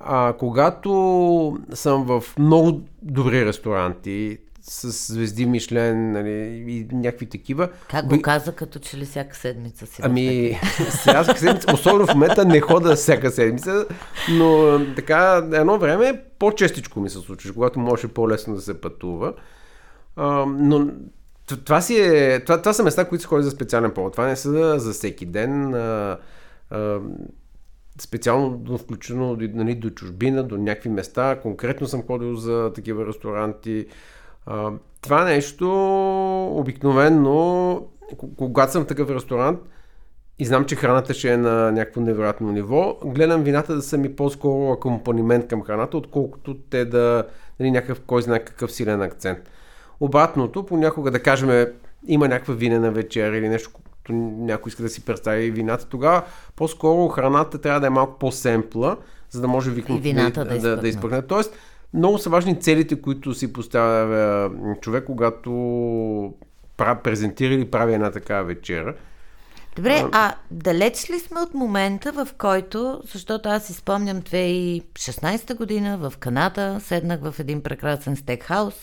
А, 0.00 0.32
когато 0.32 1.58
съм 1.74 2.04
в 2.04 2.24
много 2.38 2.80
добри 3.02 3.46
ресторанти, 3.46 4.38
с 4.70 5.12
звезди 5.12 5.46
Мишлен 5.46 6.12
нали, 6.12 6.64
и 6.68 6.86
някакви 6.92 7.26
такива. 7.26 7.68
Как 7.90 8.06
го 8.06 8.22
каза, 8.22 8.52
като 8.52 8.78
че 8.78 8.96
ли 8.96 9.04
всяка 9.04 9.36
седмица 9.36 9.86
си? 9.86 10.00
Ами, 10.04 10.58
всяка 10.88 11.38
седмица, 11.38 11.74
особено 11.74 12.06
в 12.06 12.14
момента 12.14 12.44
не 12.44 12.60
хода 12.60 12.96
всяка 12.96 13.30
седмица, 13.30 13.86
но 14.30 14.80
така 14.96 15.48
едно 15.52 15.78
време 15.78 16.22
по-честичко 16.38 17.00
ми 17.00 17.10
се 17.10 17.18
случва, 17.18 17.54
когато 17.54 17.78
може 17.78 18.08
по-лесно 18.08 18.54
да 18.54 18.60
се 18.60 18.80
пътува. 18.80 19.32
Но 20.46 20.90
това, 21.64 21.80
си 21.80 21.96
е, 21.96 22.40
това, 22.40 22.58
това 22.58 22.72
са 22.72 22.82
места, 22.82 23.08
които 23.08 23.22
се 23.22 23.28
ходи 23.28 23.44
за 23.44 23.50
специален 23.50 23.90
повод. 23.90 24.12
Това 24.12 24.26
не 24.26 24.36
са 24.36 24.50
за, 24.50 24.74
за 24.78 24.92
всеки 24.92 25.26
ден. 25.26 25.74
А, 25.74 26.18
а, 26.70 27.00
специално 28.00 28.78
включено 28.78 29.36
нали, 29.40 29.74
до 29.74 29.90
чужбина, 29.90 30.42
до 30.42 30.58
някакви 30.58 30.88
места. 30.88 31.40
Конкретно 31.42 31.86
съм 31.86 32.02
ходил 32.02 32.34
за 32.34 32.72
такива 32.74 33.06
ресторанти. 33.06 33.86
А, 34.46 34.70
това 35.00 35.24
нещо 35.24 35.68
обикновенно, 36.52 37.88
когато 38.36 38.72
съм 38.72 38.84
в 38.84 38.86
такъв 38.86 39.10
ресторант 39.10 39.60
и 40.38 40.44
знам, 40.44 40.64
че 40.64 40.76
храната 40.76 41.14
ще 41.14 41.32
е 41.32 41.36
на 41.36 41.72
някакво 41.72 42.00
невероятно 42.00 42.52
ниво, 42.52 42.98
гледам 43.04 43.42
вината 43.42 43.74
да 43.74 43.82
са 43.82 43.98
ми 43.98 44.16
по-скоро 44.16 44.72
акомпанимент 44.72 45.48
към 45.48 45.62
храната, 45.62 45.96
отколкото 45.96 46.54
те 46.70 46.84
да, 46.84 47.24
нали, 47.60 47.70
някакъв, 47.70 48.00
кой 48.06 48.22
знае 48.22 48.44
какъв 48.44 48.72
силен 48.72 49.02
акцент. 49.02 49.38
Обратното, 50.00 50.66
понякога 50.66 51.10
да 51.10 51.22
кажем 51.22 51.66
има 52.06 52.28
някаква 52.28 52.54
винена 52.54 52.90
вечер 52.90 53.32
или 53.32 53.48
нещо, 53.48 53.70
което 53.72 54.12
някой 54.12 54.70
иска 54.70 54.82
да 54.82 54.88
си 54.88 55.04
представи 55.04 55.50
вината, 55.50 55.86
тогава 55.86 56.22
по-скоро 56.56 57.08
храната 57.08 57.58
трябва 57.58 57.80
да 57.80 57.86
е 57.86 57.90
малко 57.90 58.18
по-семпла, 58.18 58.96
за 59.30 59.40
да 59.40 59.48
може 59.48 59.70
викнато 59.70 60.02
вината 60.02 60.44
да, 60.44 60.54
да 60.54 60.60
да, 60.60 60.76
да 60.76 60.88
изпъкне. 60.88 61.22
Тоест, 61.22 61.54
много 61.94 62.18
са 62.18 62.30
важни 62.30 62.60
целите, 62.60 63.00
които 63.00 63.34
си 63.34 63.52
поставя 63.52 64.50
човек, 64.80 65.04
когато 65.04 65.52
презентира 66.76 67.54
или 67.54 67.70
прави 67.70 67.94
една 67.94 68.10
такава 68.10 68.44
вечера. 68.44 68.94
Добре, 69.76 70.04
а 70.12 70.34
далеч 70.50 71.10
ли 71.10 71.18
сме 71.18 71.40
от 71.40 71.54
момента, 71.54 72.12
в 72.12 72.28
който, 72.38 73.00
защото 73.12 73.48
аз 73.48 73.66
си 73.66 73.72
спомням 73.72 74.22
2016 74.22 75.56
година 75.56 75.98
в 75.98 76.12
Канада, 76.18 76.80
седнах 76.80 77.20
в 77.20 77.34
един 77.38 77.62
прекрасен 77.62 78.16
стекхаус, 78.16 78.74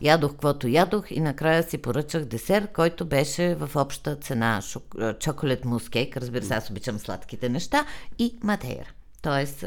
ядох 0.00 0.30
каквото 0.30 0.68
ядох 0.68 1.10
и 1.10 1.20
накрая 1.20 1.62
си 1.62 1.78
поръчах 1.78 2.24
десерт, 2.24 2.72
който 2.72 3.04
беше 3.04 3.54
в 3.54 3.76
обща 3.76 4.16
цена 4.16 4.60
шок, 4.60 4.94
чоколет 5.20 5.64
мускейк, 5.64 6.16
разбира 6.16 6.44
се, 6.44 6.54
аз 6.54 6.70
обичам 6.70 6.98
сладките 6.98 7.48
неща, 7.48 7.84
и 8.18 8.38
матейра. 8.42 8.88
Тоест, 9.22 9.64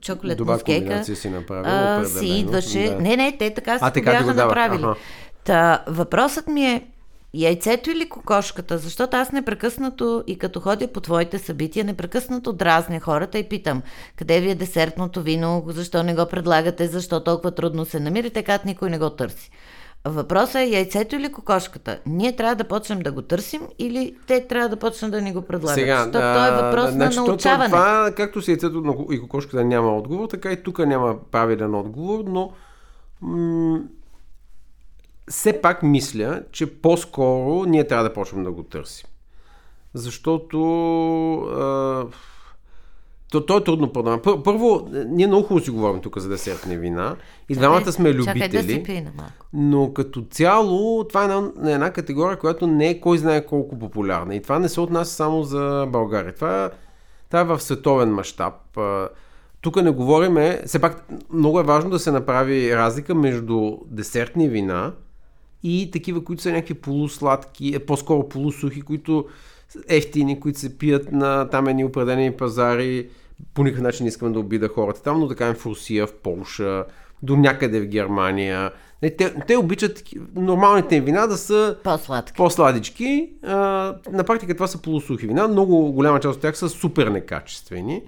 чоколет 0.00 0.38
Добра 0.38 0.52
мускейка 0.52 1.04
си 1.04 1.28
направил, 1.28 1.64
а, 1.66 2.04
си 2.04 2.26
идваше... 2.26 2.88
да. 2.88 3.00
Не, 3.00 3.16
не, 3.16 3.36
те 3.38 3.54
така 3.54 3.78
си 3.78 3.84
А, 3.84 3.90
така 3.90 4.10
бяха 4.10 4.34
направили. 4.34 4.84
аха. 4.84 4.94
Та, 5.44 5.84
въпросът 5.86 6.46
ми 6.46 6.66
е, 6.66 6.86
яйцето 7.34 7.90
или 7.90 8.08
кокошката? 8.08 8.78
Защото 8.78 9.16
аз 9.16 9.32
непрекъснато 9.32 10.24
и 10.26 10.38
като 10.38 10.60
ходя 10.60 10.88
по 10.88 11.00
твоите 11.00 11.38
събития, 11.38 11.84
непрекъснато 11.84 12.52
дразня 12.52 13.00
хората 13.00 13.38
и 13.38 13.48
питам, 13.48 13.82
къде 14.16 14.40
ви 14.40 14.50
е 14.50 14.54
десертното 14.54 15.22
вино, 15.22 15.64
защо 15.66 16.02
не 16.02 16.14
го 16.14 16.26
предлагате, 16.26 16.86
защо 16.86 17.24
толкова 17.24 17.50
трудно 17.50 17.84
се 17.84 18.00
намира, 18.00 18.30
така 18.30 18.58
никой 18.64 18.90
не 18.90 18.98
го 18.98 19.10
търси. 19.10 19.50
Въпросът 20.04 20.54
е 20.54 20.64
яйцето 20.64 21.16
или 21.16 21.32
кокошката. 21.32 21.98
Ние 22.06 22.36
трябва 22.36 22.54
да 22.54 22.64
почнем 22.64 23.00
да 23.00 23.12
го 23.12 23.22
търсим 23.22 23.62
или 23.78 24.16
те 24.26 24.46
трябва 24.46 24.68
да 24.68 24.76
почнат 24.76 25.10
да 25.10 25.22
ни 25.22 25.32
го 25.32 25.42
предлагат? 25.42 25.74
Сега, 25.74 25.96
Защото 25.96 26.18
той 26.18 26.48
е 26.48 26.62
въпрос 26.62 26.90
значи, 26.90 27.18
на 27.18 27.24
то- 27.24 27.30
научаване. 27.30 27.68
Това, 27.70 28.10
както 28.16 28.42
с 28.42 28.48
яйцето 28.48 29.06
и 29.10 29.20
кокошката 29.20 29.64
няма 29.64 29.96
отговор, 29.96 30.28
така 30.28 30.52
и 30.52 30.62
тук 30.62 30.78
няма 30.78 31.16
правилен 31.30 31.74
отговор, 31.74 32.24
но 32.26 32.50
м- 33.22 33.80
все 35.30 35.60
пак 35.60 35.82
мисля, 35.82 36.42
че 36.52 36.80
по-скоро 36.80 37.64
ние 37.64 37.86
трябва 37.86 38.04
да 38.04 38.12
почнем 38.12 38.44
да 38.44 38.52
го 38.52 38.62
търсим. 38.62 39.08
Защото 39.94 40.58
а, 41.40 42.06
то, 43.30 43.46
то 43.46 43.56
е 43.56 43.64
трудно 43.64 43.92
продаване. 43.92 44.22
Пър, 44.22 44.42
първо, 44.42 44.88
ние 45.06 45.26
много 45.26 45.42
хубаво 45.42 45.64
си 45.64 45.70
говорим 45.70 46.00
тук 46.00 46.18
за 46.18 46.28
десертни 46.28 46.76
вина 46.76 47.16
и 47.48 47.54
двамата 47.54 47.92
сме 47.92 48.14
любители. 48.14 48.40
Чакай 48.40 48.62
да 48.62 48.68
си 48.68 48.82
пина 48.82 49.10
малко. 49.16 49.32
Но 49.52 49.92
като 49.92 50.22
цяло, 50.30 51.04
това 51.04 51.22
е 51.22 51.24
една, 51.24 51.72
една 51.72 51.90
категория, 51.90 52.38
която 52.38 52.66
не 52.66 52.88
е 52.88 53.00
кой 53.00 53.18
знае 53.18 53.46
колко 53.46 53.78
популярна. 53.78 54.34
И 54.34 54.42
това 54.42 54.58
не 54.58 54.68
се 54.68 54.80
отнася 54.80 55.14
само 55.14 55.42
за 55.42 55.86
България. 55.88 56.34
Това, 56.34 56.70
това 57.30 57.40
е 57.40 57.44
в 57.44 57.60
световен 57.60 58.14
мащаб. 58.14 58.54
Тук 59.60 59.82
не 59.82 59.90
говориме, 59.90 60.62
все 60.66 60.78
пак 60.78 61.08
много 61.32 61.60
е 61.60 61.64
важно 61.64 61.90
да 61.90 61.98
се 61.98 62.10
направи 62.10 62.76
разлика 62.76 63.14
между 63.14 63.76
десертни 63.86 64.48
вина 64.48 64.92
и 65.62 65.90
такива, 65.92 66.24
които 66.24 66.42
са 66.42 66.52
някакви 66.52 66.74
полусладки, 66.74 67.72
е, 67.74 67.78
по-скоро 67.78 68.28
полусухи, 68.28 68.80
които 68.82 69.26
ефтини, 69.88 70.40
които 70.40 70.58
се 70.58 70.78
пият 70.78 71.12
на 71.12 71.48
там 71.48 71.68
едни 71.68 71.84
определени 71.84 72.32
пазари. 72.32 73.08
По 73.54 73.64
никакъв 73.64 73.82
начин 73.82 74.04
не 74.04 74.08
искам 74.08 74.32
да 74.32 74.40
обида 74.40 74.68
хората 74.68 75.02
там, 75.02 75.20
но 75.20 75.28
кажем 75.28 75.54
в 75.54 75.66
Русия, 75.66 76.06
в 76.06 76.12
Полша, 76.12 76.84
до 77.22 77.36
някъде 77.36 77.80
в 77.80 77.86
Германия. 77.86 78.70
Те, 79.00 79.34
те 79.46 79.56
обичат 79.56 80.02
нормалните 80.34 80.96
им 80.96 81.04
вина 81.04 81.26
да 81.26 81.36
са 81.36 81.76
По-сладки. 81.84 82.32
по-сладички. 82.36 83.30
А, 83.42 83.56
на 84.12 84.24
практика 84.24 84.54
това 84.54 84.66
са 84.66 84.82
полусухи 84.82 85.26
вина. 85.26 85.48
Много 85.48 85.92
голяма 85.92 86.20
част 86.20 86.36
от 86.36 86.42
тях 86.42 86.58
са 86.58 86.68
супер 86.68 87.06
некачествени. 87.06 88.02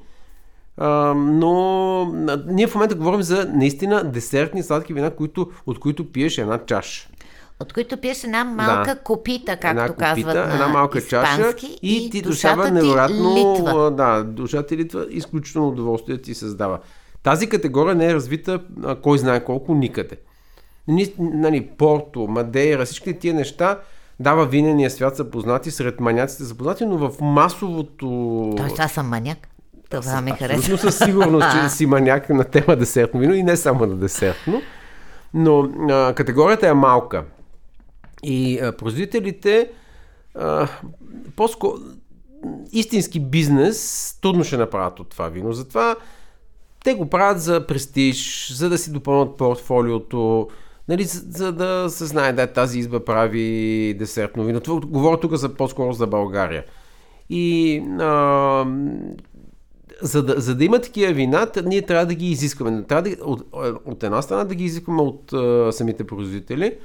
А, 0.77 1.15
но 1.15 2.05
ние 2.47 2.67
в 2.67 2.75
момента 2.75 2.95
говорим 2.95 3.23
за 3.23 3.51
наистина 3.55 4.05
десертни 4.05 4.63
сладки 4.63 4.93
вина, 4.93 5.11
които, 5.11 5.51
от 5.67 5.79
които 5.79 6.13
пиеш 6.13 6.39
една 6.39 6.59
чаша. 6.67 7.08
От 7.61 7.73
които 7.73 7.97
пиеш 7.97 8.25
една 8.25 8.45
малка 8.45 8.95
Да. 8.95 9.01
копита, 9.01 9.57
както 9.57 9.83
една 9.83 9.95
казват 9.95 10.35
на 10.35 10.53
една 10.53 10.69
малка 10.69 11.07
чаша 11.07 11.33
испански, 11.33 11.79
и 11.83 12.11
ти 12.11 12.23
душата 12.23 12.71
невероятно... 12.71 13.37
литва. 13.37 13.91
Да, 13.91 14.25
душата 14.25 14.67
ти 14.67 14.77
литва, 14.77 15.07
изключително 15.11 15.69
удоволствие 15.69 16.23
ти 16.23 16.35
създава. 16.35 16.79
Тази 17.23 17.49
категория 17.49 17.95
не 17.95 18.07
е 18.07 18.15
развита 18.15 18.61
а, 18.85 18.95
кой 18.95 19.19
знае 19.19 19.45
колко 19.45 19.75
никъде. 19.75 20.17
Ни, 20.89 21.13
нали, 21.19 21.67
Порто, 21.67 22.27
Мадейра, 22.29 22.85
всички 22.85 23.19
тия 23.19 23.35
неща 23.35 23.79
дава 24.21 24.47
винения 24.47 24.91
свят 24.91 25.17
са 25.17 25.25
познати, 25.25 25.71
сред 25.71 26.01
маняците 26.01 26.45
са 26.45 26.55
познати, 26.55 26.85
но 26.85 26.99
в 26.99 27.21
масовото... 27.21 28.07
Тоест, 28.57 28.79
аз 28.79 28.93
съм 28.93 29.09
маняк. 29.09 29.49
Това 29.91 30.21
ми 30.21 30.31
харесва. 30.31 30.57
Абсолютно 30.57 30.91
със 30.91 31.05
сигурност, 31.05 31.47
че 31.53 31.69
си 31.77 31.87
маняк 31.87 32.29
на 32.29 32.45
тема 32.45 32.77
десертно 32.77 33.21
вино 33.21 33.35
и 33.35 33.43
не 33.43 33.57
само 33.57 33.87
на 33.87 33.95
десертно. 33.95 34.63
Но 35.35 35.69
а, 35.91 36.15
категорията 36.15 36.69
е 36.69 36.75
малка. 36.75 37.25
И 38.23 38.59
а, 38.59 38.73
производителите 38.73 39.71
а, 40.35 40.69
по-скоро 41.37 41.79
истински 42.73 43.21
бизнес 43.21 44.19
трудно 44.23 44.45
ще 44.45 44.57
направят 44.57 45.01
от 45.01 45.09
това 45.09 45.29
вино. 45.29 45.53
Затова 45.53 45.97
те 46.85 46.95
го 46.95 47.07
правят 47.11 47.41
за 47.41 47.67
престиж, 47.67 48.53
за 48.53 48.69
да 48.69 48.79
си 48.79 48.93
допълнят 48.93 49.37
портфолиото, 49.37 50.49
нали, 50.89 51.05
за, 51.05 51.23
за 51.29 51.53
да 51.53 51.91
се 51.91 52.05
знае, 52.05 52.33
да, 52.33 52.47
тази 52.47 52.79
изба 52.79 53.05
прави 53.05 53.95
десертно 53.99 54.45
вино. 54.45 54.61
Това, 54.61 54.81
говоря 54.81 55.21
тук 55.21 55.35
за, 55.35 55.55
по-скоро 55.55 55.93
за 55.93 56.07
България. 56.07 56.65
И 57.31 57.79
а, 58.01 58.67
за 60.03 60.23
да, 60.23 60.41
за 60.41 60.55
да 60.55 60.65
има 60.65 60.81
такива 60.81 61.13
вина, 61.13 61.47
ние 61.67 61.83
трябва 61.83 62.07
да 62.07 62.15
ги 62.15 62.31
изискваме. 62.31 62.83
Трябва 62.83 63.11
да, 63.11 63.25
от, 63.25 63.43
от 63.85 64.03
една 64.03 64.23
страна 64.23 64.45
да 64.45 64.55
ги 64.55 64.65
изискваме 64.65 65.03
от 65.03 65.33
а, 65.33 65.73
самите 65.73 66.07
производители, 66.07 66.77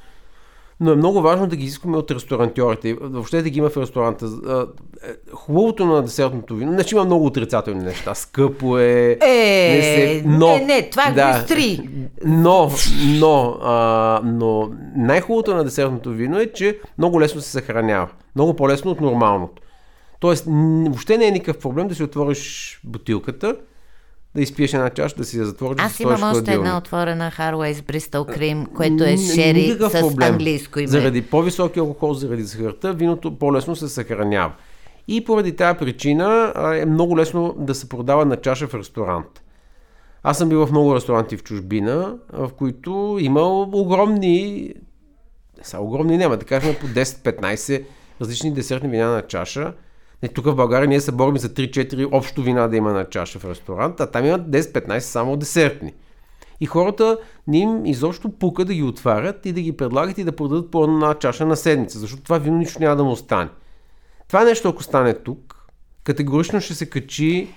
но 0.83 0.91
е 0.91 0.95
много 0.95 1.21
важно 1.21 1.47
да 1.47 1.55
ги 1.55 1.65
изискваме 1.65 1.97
от 1.97 2.11
ресторантьорите. 2.11 2.97
Въобще 3.01 3.41
да 3.41 3.49
ги 3.49 3.59
има 3.59 3.69
в 3.69 3.77
ресторанта. 3.77 4.25
Е, 4.25 5.33
Хубавото 5.33 5.85
на 5.85 6.01
десертното 6.01 6.55
вино, 6.55 6.71
значи 6.71 6.95
има 6.95 7.05
много 7.05 7.25
отрицателни 7.25 7.83
неща. 7.83 8.15
Скъпо 8.15 8.77
е. 8.77 9.17
Е, 9.21 10.23
но, 10.25 10.47
не, 10.47 10.65
не, 10.65 10.89
това 10.89 11.11
го 11.11 11.39
изтри. 11.39 11.89
Но, 12.25 12.71
но, 13.19 13.57
а, 13.61 14.21
но 14.23 14.71
най-хубавото 14.95 15.55
на 15.55 15.63
десертното 15.63 16.09
вино 16.09 16.39
е, 16.39 16.45
че 16.53 16.79
много 16.97 17.21
лесно 17.21 17.41
се 17.41 17.51
съхранява. 17.51 18.07
Много 18.35 18.53
по-лесно 18.53 18.91
от 18.91 19.01
нормалното. 19.01 19.61
Тоест, 20.19 20.45
въобще 20.45 21.17
не 21.17 21.25
е 21.25 21.31
никакъв 21.31 21.61
проблем 21.61 21.87
да 21.87 21.95
си 21.95 22.03
отвориш 22.03 22.79
бутилката, 22.83 23.55
да 24.35 24.41
изпиеш 24.41 24.73
една 24.73 24.89
чаша, 24.89 25.15
да 25.15 25.23
си 25.23 25.37
я 25.37 25.45
затвориш. 25.45 25.81
Аз 25.81 25.99
имам 25.99 26.23
още 26.23 26.53
една 26.53 26.77
отворена 26.77 27.31
Harway's 27.37 27.81
Bristol 27.81 28.37
Cream, 28.37 28.67
което 28.67 29.03
е 29.03 29.17
шери 29.17 29.77
с 29.79 29.99
проблем. 29.99 30.31
английско 30.31 30.79
име. 30.79 30.87
Заради 30.87 31.21
по-високи 31.21 31.79
алкохол, 31.79 32.13
заради 32.13 32.43
захарта, 32.43 32.93
виното 32.93 33.37
по-лесно 33.37 33.75
се 33.75 33.87
съхранява. 33.89 34.53
И 35.07 35.25
поради 35.25 35.55
тази 35.55 35.79
причина 35.79 36.53
е 36.75 36.85
много 36.85 37.17
лесно 37.17 37.55
да 37.57 37.75
се 37.75 37.89
продава 37.89 38.25
на 38.25 38.37
чаша 38.37 38.67
в 38.67 38.73
ресторант. 38.73 39.43
Аз 40.23 40.37
съм 40.37 40.49
бил 40.49 40.65
в 40.65 40.71
много 40.71 40.95
ресторанти 40.95 41.37
в 41.37 41.43
чужбина, 41.43 42.15
в 42.33 42.51
които 42.57 43.17
има 43.21 43.41
огромни, 43.61 44.73
са 45.63 45.79
огромни 45.79 46.17
няма, 46.17 46.37
да 46.37 46.45
кажем 46.45 46.75
по 46.81 46.87
10-15 46.87 47.83
различни 48.21 48.53
десертни 48.53 48.89
вина 48.89 49.09
на 49.09 49.21
чаша. 49.21 49.73
Не, 50.23 50.29
тук 50.29 50.45
в 50.45 50.55
България 50.55 50.87
ние 50.87 51.01
се 51.01 51.11
борим 51.11 51.37
за 51.37 51.49
3-4 51.49 52.09
общо 52.11 52.41
вина 52.41 52.67
да 52.67 52.77
има 52.77 52.93
на 52.93 53.05
чаша 53.05 53.39
в 53.39 53.45
ресторант, 53.45 53.99
а 53.99 54.07
там 54.07 54.25
имат 54.25 54.41
10-15 54.41 54.99
само 54.99 55.37
десертни. 55.37 55.93
И 56.59 56.65
хората 56.65 57.17
не 57.47 57.57
им 57.57 57.85
изобщо 57.85 58.29
пука 58.29 58.65
да 58.65 58.73
ги 58.73 58.83
отварят 58.83 59.45
и 59.45 59.51
да 59.51 59.61
ги 59.61 59.77
предлагат 59.77 60.17
и 60.17 60.23
да 60.23 60.31
продадат 60.31 60.71
по 60.71 60.83
една 60.83 61.13
чаша 61.13 61.45
на 61.45 61.55
седмица, 61.55 61.99
защото 61.99 62.23
това 62.23 62.37
вино 62.37 62.57
нищо 62.57 62.79
няма 62.79 62.95
да 62.95 63.03
му 63.03 63.11
остане. 63.11 63.49
Това 64.27 64.43
нещо, 64.43 64.69
ако 64.69 64.83
стане 64.83 65.13
тук, 65.13 65.67
категорично 66.03 66.61
ще 66.61 66.73
се 66.73 66.89
качи. 66.89 67.47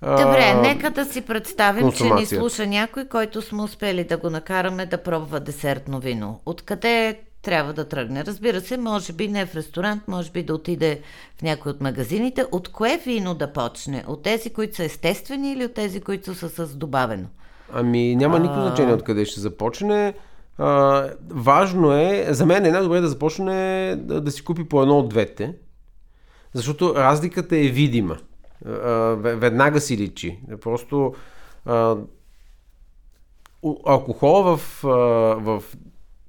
а, 0.00 0.22
Добре, 0.26 0.54
нека 0.54 0.90
да 0.90 1.04
си 1.04 1.20
представим, 1.20 1.92
че 1.92 2.10
ни 2.10 2.26
слуша 2.26 2.66
някой, 2.66 3.04
който 3.04 3.42
сме 3.42 3.62
успели 3.62 4.04
да 4.04 4.16
го 4.16 4.30
накараме 4.30 4.86
да 4.86 5.02
пробва 5.02 5.40
десертно 5.40 6.00
вино. 6.00 6.40
Откъде 6.46 7.18
трябва 7.46 7.72
да 7.72 7.88
тръгне? 7.88 8.24
Разбира 8.24 8.60
се, 8.60 8.76
може 8.76 9.12
би 9.12 9.28
не 9.28 9.46
в 9.46 9.54
ресторант, 9.54 10.08
може 10.08 10.30
би 10.30 10.42
да 10.42 10.54
отиде 10.54 11.00
в 11.38 11.42
някой 11.42 11.70
от 11.72 11.80
магазините. 11.80 12.44
От 12.52 12.68
кое 12.68 13.00
вино 13.04 13.34
да 13.34 13.52
почне? 13.52 14.04
От 14.06 14.22
тези, 14.22 14.50
които 14.50 14.76
са 14.76 14.84
естествени 14.84 15.52
или 15.52 15.64
от 15.64 15.74
тези, 15.74 16.00
които 16.00 16.34
са 16.34 16.48
с 16.48 16.76
добавено? 16.76 17.26
Ами 17.72 18.16
няма 18.16 18.38
никакво 18.38 18.62
значение 18.62 18.94
откъде 18.94 19.24
ще 19.24 19.40
започне. 19.40 20.14
А, 20.58 21.04
важно 21.30 21.92
е, 21.92 22.26
за 22.30 22.46
мен 22.46 22.66
е 22.66 22.70
най-добре 22.70 23.00
да 23.00 23.08
започне 23.08 23.94
да, 23.98 24.20
да 24.20 24.30
си 24.30 24.44
купи 24.44 24.68
по 24.68 24.82
едно 24.82 24.98
от 24.98 25.08
двете, 25.08 25.54
защото 26.52 26.94
разликата 26.94 27.56
е 27.56 27.68
видима. 27.68 28.16
А, 28.66 28.70
ве- 29.16 29.34
веднага 29.34 29.80
си 29.80 29.96
личи. 29.96 30.38
Просто 30.60 31.14
а, 31.64 31.96
у- 33.62 33.82
алкохола 33.86 34.56
в, 34.56 34.82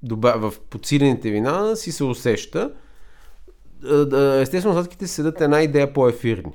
в 0.02 0.54
подсилените 0.70 1.30
вина 1.30 1.76
си 1.76 1.92
се 1.92 2.04
усеща. 2.04 2.72
Естествено, 4.40 4.74
сладките 4.74 5.06
седат 5.06 5.40
една 5.40 5.62
идея 5.62 5.92
по-ефирни. 5.92 6.52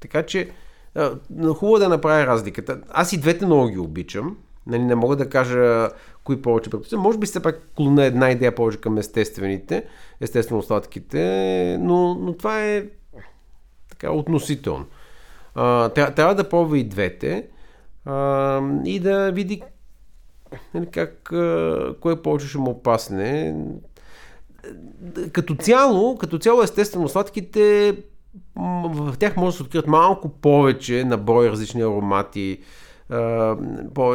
Така 0.00 0.22
че, 0.22 0.50
хубаво 1.54 1.78
да 1.78 1.88
направя 1.88 2.26
разликата. 2.26 2.80
Аз 2.90 3.12
и 3.12 3.20
двете 3.20 3.46
много 3.46 3.68
ги 3.68 3.78
обичам. 3.78 4.36
Нали, 4.66 4.82
не 4.82 4.94
мога 4.94 5.16
да 5.16 5.28
кажа 5.28 5.88
кои 6.24 6.42
повече 6.42 6.70
предпочитам. 6.70 7.00
Може 7.00 7.18
би 7.18 7.26
все 7.26 7.42
пак 7.42 7.62
клона 7.76 8.04
една 8.04 8.30
идея 8.30 8.54
повече 8.54 8.80
към 8.80 8.98
естествените, 8.98 9.84
естествено 10.20 10.62
сладките, 10.62 11.76
но, 11.80 12.14
но 12.14 12.36
това 12.36 12.64
е 12.64 12.84
така 13.90 14.12
относително. 14.12 14.86
А, 15.54 15.88
трябва 15.88 16.34
да 16.34 16.48
пробва 16.48 16.78
и 16.78 16.84
двете 16.84 17.46
а, 18.04 18.60
и 18.84 19.00
да 19.00 19.32
види 19.32 19.62
нали, 20.74 20.86
как, 20.86 21.32
кое 22.00 22.22
повече 22.22 22.48
ще 22.48 22.58
му 22.58 22.70
опасне. 22.70 23.56
Като 25.32 25.54
цяло, 25.54 26.18
като 26.18 26.38
цяло 26.38 26.62
естествено 26.62 27.08
сладките 27.08 27.96
в 28.56 29.14
тях 29.18 29.36
може 29.36 29.52
да 29.52 29.56
се 29.56 29.62
открият 29.62 29.86
малко 29.86 30.28
повече 30.28 31.04
на 31.04 31.16
брой 31.16 31.50
различни 31.50 31.82
аромати, 31.82 32.58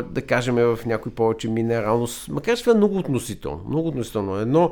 да 0.05 0.21
кажем 0.27 0.55
в 0.55 0.79
някой 0.85 1.11
повече 1.11 1.49
минералност, 1.49 2.29
макар 2.29 2.57
че 2.57 2.63
това 2.63 2.73
е 2.73 2.77
много 2.77 2.97
относително. 2.97 3.61
Много 3.67 3.87
относително. 3.87 4.35
Едно, 4.35 4.71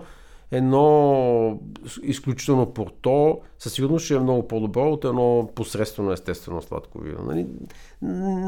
едно 0.51 1.59
изключително 2.03 2.73
порто 2.73 3.39
със 3.59 3.73
сигурност 3.73 4.05
ще 4.05 4.15
е 4.15 4.19
много 4.19 4.47
по-добро 4.47 4.91
от 4.91 5.05
едно 5.05 5.49
посредствено 5.55 6.11
естествено 6.11 6.61
сладко 6.61 6.99
вино. 6.99 7.19
Нали? 7.25 7.47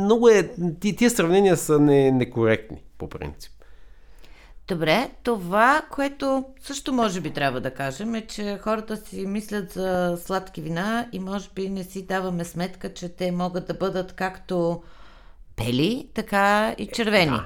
Много 0.03 0.29
е, 0.29 0.51
тия 0.79 1.09
сравнения 1.09 1.57
са 1.57 1.79
не, 1.79 2.11
некоректни 2.11 2.83
по 2.99 3.09
принцип. 3.09 3.51
Добре, 4.67 5.11
това, 5.23 5.81
което 5.91 6.45
също 6.61 6.93
може 6.93 7.21
би 7.21 7.31
трябва 7.31 7.61
да 7.61 7.73
кажем 7.73 8.15
е, 8.15 8.27
че 8.27 8.59
хората 8.63 8.97
си 8.97 9.25
мислят 9.25 9.71
за 9.71 10.17
сладки 10.25 10.61
вина 10.61 11.07
и 11.11 11.19
може 11.19 11.49
би 11.55 11.69
не 11.69 11.83
си 11.83 12.05
даваме 12.05 12.45
сметка, 12.45 12.93
че 12.93 13.09
те 13.09 13.31
могат 13.31 13.67
да 13.67 13.73
бъдат 13.73 14.13
както 14.13 14.83
бели, 15.57 16.09
така 16.13 16.75
и 16.77 16.87
червени. 16.87 17.39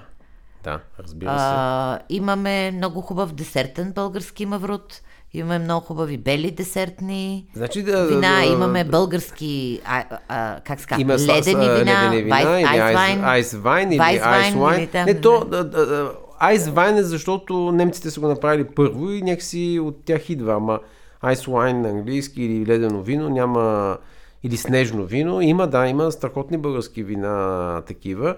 Да, 0.63 0.71
да 0.71 0.81
разбира 0.99 1.39
се. 1.39 1.45
А, 1.45 1.99
имаме 2.09 2.71
много 2.71 3.01
хубав 3.01 3.33
десертен 3.33 3.91
български 3.91 4.45
маврут. 4.45 5.01
Имаме 5.35 5.59
много 5.59 5.85
хубави 5.85 6.17
бели 6.17 6.51
десертни 6.51 7.45
значи, 7.55 7.83
да, 7.83 8.07
вина, 8.07 8.39
да, 8.39 8.45
имаме 8.45 8.83
български, 8.83 9.81
а, 9.85 10.03
а, 10.27 10.59
как 10.59 10.81
ска, 10.81 10.95
има 10.99 11.13
ледени 11.13 11.69
вина, 11.69 12.09
ледени 12.09 12.21
вина 12.21 12.35
вайс, 12.35 12.71
или 12.71 12.79
айс, 12.79 13.19
айс 13.23 13.53
вайн 13.53 13.91
или 13.91 14.01
айс 14.01 14.53
вайн. 14.53 14.89
Не, 14.93 15.21
то, 15.21 15.45
да, 15.45 15.63
да, 15.63 15.85
да, 15.85 16.11
айс 16.39 16.67
вайн 16.67 16.97
е 16.97 17.03
защото 17.03 17.71
немците 17.71 18.11
са 18.11 18.19
го 18.19 18.27
направили 18.27 18.67
първо 18.75 19.11
и 19.11 19.21
някакси 19.21 19.79
от 19.83 20.05
тях 20.05 20.29
идва, 20.29 20.53
ама 20.53 20.79
айс 21.21 21.45
вайн 21.45 21.81
на 21.81 21.89
английски 21.89 22.43
или 22.43 22.65
ледено 22.65 23.01
вино 23.01 23.29
няма 23.29 23.97
или 24.43 24.57
снежно 24.57 25.05
вино. 25.05 25.41
Има, 25.41 25.67
да, 25.67 25.87
има 25.87 26.11
страхотни 26.11 26.57
български 26.57 27.03
вина 27.03 27.81
такива. 27.87 28.35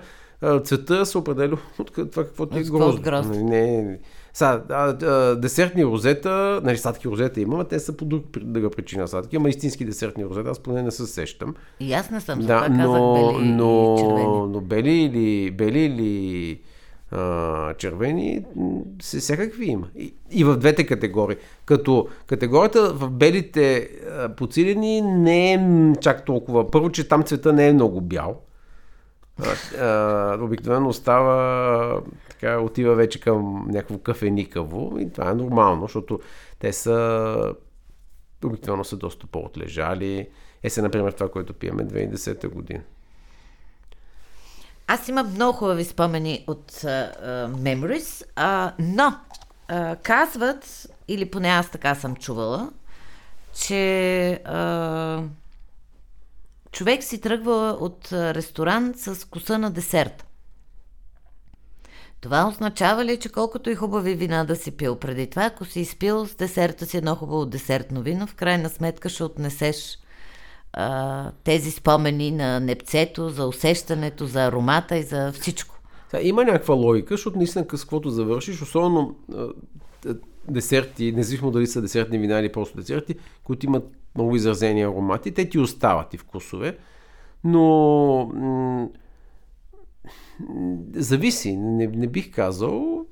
Цвета 0.63 1.05
се 1.05 1.17
определя 1.17 1.58
от 1.79 1.93
това 1.93 2.23
какво 2.23 2.45
ти 2.45 2.60
е 2.60 2.63
грозно. 2.63 3.34
Нали, 3.34 3.43
не, 3.43 3.81
не, 3.81 3.99
са, 4.36 4.62
а, 4.69 5.06
а, 5.06 5.36
десертни 5.36 5.86
розета, 5.86 6.62
нали, 6.63 6.78
сладки 6.78 7.08
розета 7.08 7.41
има, 7.41 7.63
те 7.63 7.80
са 7.80 7.98
по 7.98 8.06
друг, 8.06 8.26
друга 8.39 8.69
причина 8.69 9.08
сладки, 9.08 9.36
ама 9.36 9.50
истински 9.50 9.86
десертни 9.86 10.26
розета, 10.26 10.50
аз 10.50 10.60
поне 10.60 10.82
не 10.82 10.91
се 10.91 11.06
сещам. 11.06 11.56
И 11.80 11.93
аз 11.93 12.10
не 12.10 12.21
съм, 12.21 12.39
да, 12.39 12.69
но, 12.69 12.78
казах 12.78 13.02
бели 13.02 13.52
но, 13.52 13.95
и 13.98 14.02
червени. 14.02 14.54
Но 14.54 14.62
бели 14.62 14.91
или, 14.91 15.52
бели 15.52 15.80
или 15.80 16.60
а, 17.12 17.74
червени, 17.74 18.45
се, 19.02 19.19
всякакви 19.19 19.65
има. 19.65 19.88
И, 19.95 20.13
и 20.32 20.43
в 20.43 20.58
двете 20.58 20.86
категории. 20.86 21.38
Като 21.65 22.08
категорията 22.28 22.93
в 22.93 23.10
белите 23.10 23.89
а, 24.10 24.30
подсилени 24.30 25.02
не 25.02 25.54
е 25.54 25.60
чак 26.02 26.26
толкова. 26.26 26.71
Първо, 26.71 26.89
че 26.89 27.08
там 27.08 27.24
цвета 27.24 27.54
не 27.54 27.67
е 27.67 27.74
много 27.74 28.02
бял. 28.02 28.41
Обикновено 30.41 30.93
става 30.93 32.02
така, 32.39 32.60
отива 32.60 32.95
вече 32.95 33.19
към 33.19 33.65
някакво 33.67 33.98
кафеникаво 33.98 34.98
и 35.00 35.12
това 35.13 35.32
е 35.32 35.36
нормално, 35.36 35.82
защото 35.82 36.19
те 36.60 36.74
са 36.74 37.54
обикновено 38.45 38.84
са 38.84 38.98
доста 38.98 39.28
по-отлежали. 39.28 40.30
Е 40.63 40.69
се, 40.69 40.82
например, 40.82 41.12
това, 41.12 41.32
което 41.32 41.54
пиеме 41.54 41.84
2010 41.84 42.50
година. 42.50 42.82
Аз 44.88 45.08
имам 45.08 45.34
много 45.34 45.58
хубави 45.58 45.84
спомени 45.84 46.43
от 46.48 46.71
uh, 46.71 47.48
Memories, 47.48 48.26
uh, 48.36 48.74
но 48.80 49.19
uh, 49.69 50.02
казват, 50.02 50.88
или 51.08 51.32
поне 51.32 51.48
аз 51.48 51.71
така 51.71 51.95
съм 51.95 52.15
чувала, 52.15 52.71
че 53.54 53.74
uh, 54.45 55.28
човек 56.71 57.04
си 57.04 57.21
тръгва 57.21 57.78
от 57.80 58.12
ресторант 58.12 59.00
с 59.00 59.28
коса 59.30 59.58
на 59.58 59.71
десерт. 59.71 60.24
Това 62.25 62.47
означава 62.47 63.05
ли, 63.05 63.17
че 63.17 63.29
колкото 63.29 63.69
и 63.69 63.75
хубави 63.75 64.15
вина 64.15 64.43
да 64.43 64.55
си 64.55 64.71
пил 64.71 64.95
преди 64.95 65.27
това, 65.27 65.45
ако 65.45 65.65
си 65.65 65.79
изпил 65.79 66.25
с 66.25 66.35
десерта 66.35 66.85
си 66.85 66.97
едно 66.97 67.15
хубаво 67.15 67.45
десертно 67.45 68.01
вино, 68.01 68.27
в 68.27 68.35
крайна 68.35 68.69
сметка 68.69 69.09
ще 69.09 69.23
отнесеш 69.23 69.99
а, 70.73 71.31
тези 71.43 71.71
спомени 71.71 72.31
на 72.31 72.59
непцето, 72.59 73.29
за 73.29 73.47
усещането, 73.47 74.25
за 74.25 74.45
аромата 74.45 74.97
и 74.97 75.03
за 75.03 75.31
всичко. 75.31 75.79
Сега, 76.09 76.23
има 76.23 76.43
някаква 76.43 76.75
логика, 76.75 77.13
защото 77.13 77.38
наистина 77.38 77.65
с 77.75 77.81
каквото 77.81 78.09
завършиш, 78.09 78.61
особено 78.61 79.15
а, 79.35 79.47
десерти, 80.49 81.11
независимо 81.11 81.51
дали 81.51 81.67
са 81.67 81.81
десертни 81.81 82.17
вина 82.17 82.39
или 82.39 82.51
просто 82.51 82.77
десерти, 82.77 83.15
които 83.43 83.65
имат 83.65 83.83
много 84.15 84.35
изразени 84.35 84.83
аромати, 84.83 85.31
те 85.31 85.49
ти 85.49 85.59
остават 85.59 86.13
и 86.13 86.17
вкусове, 86.17 86.77
но 87.43 87.61
м- 88.33 88.88
зависи, 90.93 91.58
не, 91.58 91.88
не 91.88 92.08
бих 92.08 92.32
казал. 92.32 93.06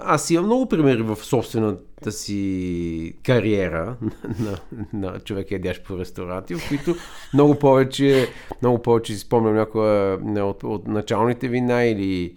Аз 0.00 0.30
имам 0.30 0.46
много 0.46 0.68
примери 0.68 1.02
в 1.02 1.16
собствената 1.16 2.12
си 2.12 3.14
кариера 3.24 3.96
на, 4.40 4.58
на 4.92 5.20
човек 5.20 5.50
ядящ 5.50 5.84
по 5.84 5.98
ресторанти, 5.98 6.54
в 6.54 6.68
които 6.68 6.94
много 7.34 7.54
повече, 7.54 8.28
много 8.62 8.82
повече 8.82 9.12
си 9.12 9.18
спомням 9.18 9.54
някоя 9.54 10.18
от, 10.44 10.64
от 10.64 10.88
началните 10.88 11.48
вина 11.48 11.84
или 11.84 12.36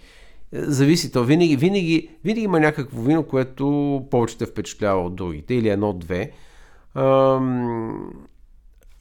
зависи 0.52 1.12
то. 1.12 1.24
Винаги, 1.24 1.56
винаги, 1.56 2.10
винаги 2.24 2.42
има 2.42 2.60
някакво 2.60 3.02
вино, 3.02 3.24
което 3.24 4.04
повече 4.12 4.38
те 4.38 4.46
впечатлява 4.46 5.02
от 5.02 5.16
другите 5.16 5.54
или 5.54 5.70
едно-две. 5.70 6.32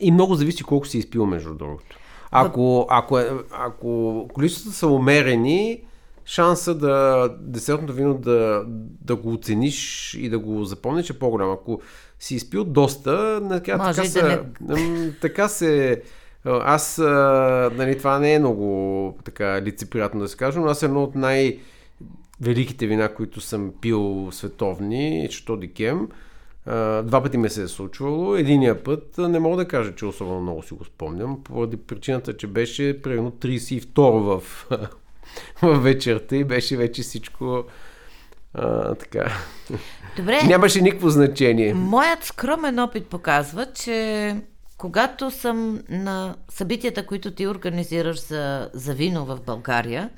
И 0.00 0.10
много 0.12 0.34
зависи 0.34 0.64
колко 0.64 0.86
си 0.86 0.98
изпил 0.98 1.26
между 1.26 1.54
другото. 1.54 1.98
Ако, 2.34 2.86
ако, 2.90 3.18
е, 3.18 3.30
ако 3.52 4.28
количествата 4.34 4.76
са 4.76 4.88
умерени, 4.88 5.80
шанса 6.24 6.74
да 6.74 7.28
десертното 7.40 7.92
вино 7.92 8.14
да, 8.14 8.64
да 9.04 9.16
го 9.16 9.32
оцениш 9.32 10.14
и 10.14 10.28
да 10.28 10.38
го 10.38 10.64
запомниш 10.64 11.10
е 11.10 11.18
по-голям. 11.18 11.50
Ако 11.50 11.80
си 12.18 12.34
изпил 12.34 12.64
доста, 12.64 13.42
така, 13.48 13.78
така, 13.78 14.02
да 14.02 14.08
се, 14.08 14.40
не... 14.60 15.12
така 15.20 15.48
се... 15.48 16.02
Аз, 16.44 16.98
нали, 17.76 17.98
това 17.98 18.18
не 18.18 18.34
е 18.34 18.38
много 18.38 19.18
така 19.24 19.62
лицеприятно 19.62 20.20
да 20.20 20.28
се 20.28 20.36
кажа, 20.36 20.60
но 20.60 20.66
аз 20.66 20.82
е 20.82 20.86
едно 20.86 21.02
от 21.02 21.14
най- 21.14 21.58
великите 22.40 22.86
вина, 22.86 23.08
които 23.08 23.40
съм 23.40 23.72
пил 23.80 24.28
световни, 24.32 25.28
що 25.30 25.56
Дикем. 25.56 26.08
Два 27.02 27.22
пъти 27.22 27.38
ме 27.38 27.48
се 27.48 27.62
е 27.62 27.68
случвало. 27.68 28.36
Единия 28.36 28.84
път 28.84 29.18
не 29.18 29.38
мога 29.38 29.56
да 29.56 29.68
кажа, 29.68 29.94
че 29.94 30.06
особено 30.06 30.40
много 30.40 30.62
си 30.62 30.74
го 30.74 30.84
спомням, 30.84 31.44
поради 31.44 31.76
причината, 31.76 32.36
че 32.36 32.46
беше 32.46 33.02
примерно 33.02 33.30
32 33.30 34.40
в 34.40 34.66
в 35.62 35.78
вечерта 35.78 36.36
и 36.36 36.44
беше 36.44 36.76
вече 36.76 37.02
всичко 37.02 37.64
а, 38.54 38.94
така. 38.94 39.32
Добре. 40.16 40.40
Нямаше 40.46 40.80
никакво 40.80 41.08
значение. 41.08 41.74
Моят 41.74 42.24
скромен 42.24 42.78
опит 42.78 43.06
показва, 43.06 43.66
че 43.74 44.36
когато 44.78 45.30
съм 45.30 45.80
на 45.88 46.34
събитията, 46.48 47.06
които 47.06 47.30
ти 47.30 47.46
организираш 47.46 48.20
за, 48.20 48.70
за 48.72 48.94
вино 48.94 49.24
в 49.24 49.38
България 49.46 50.10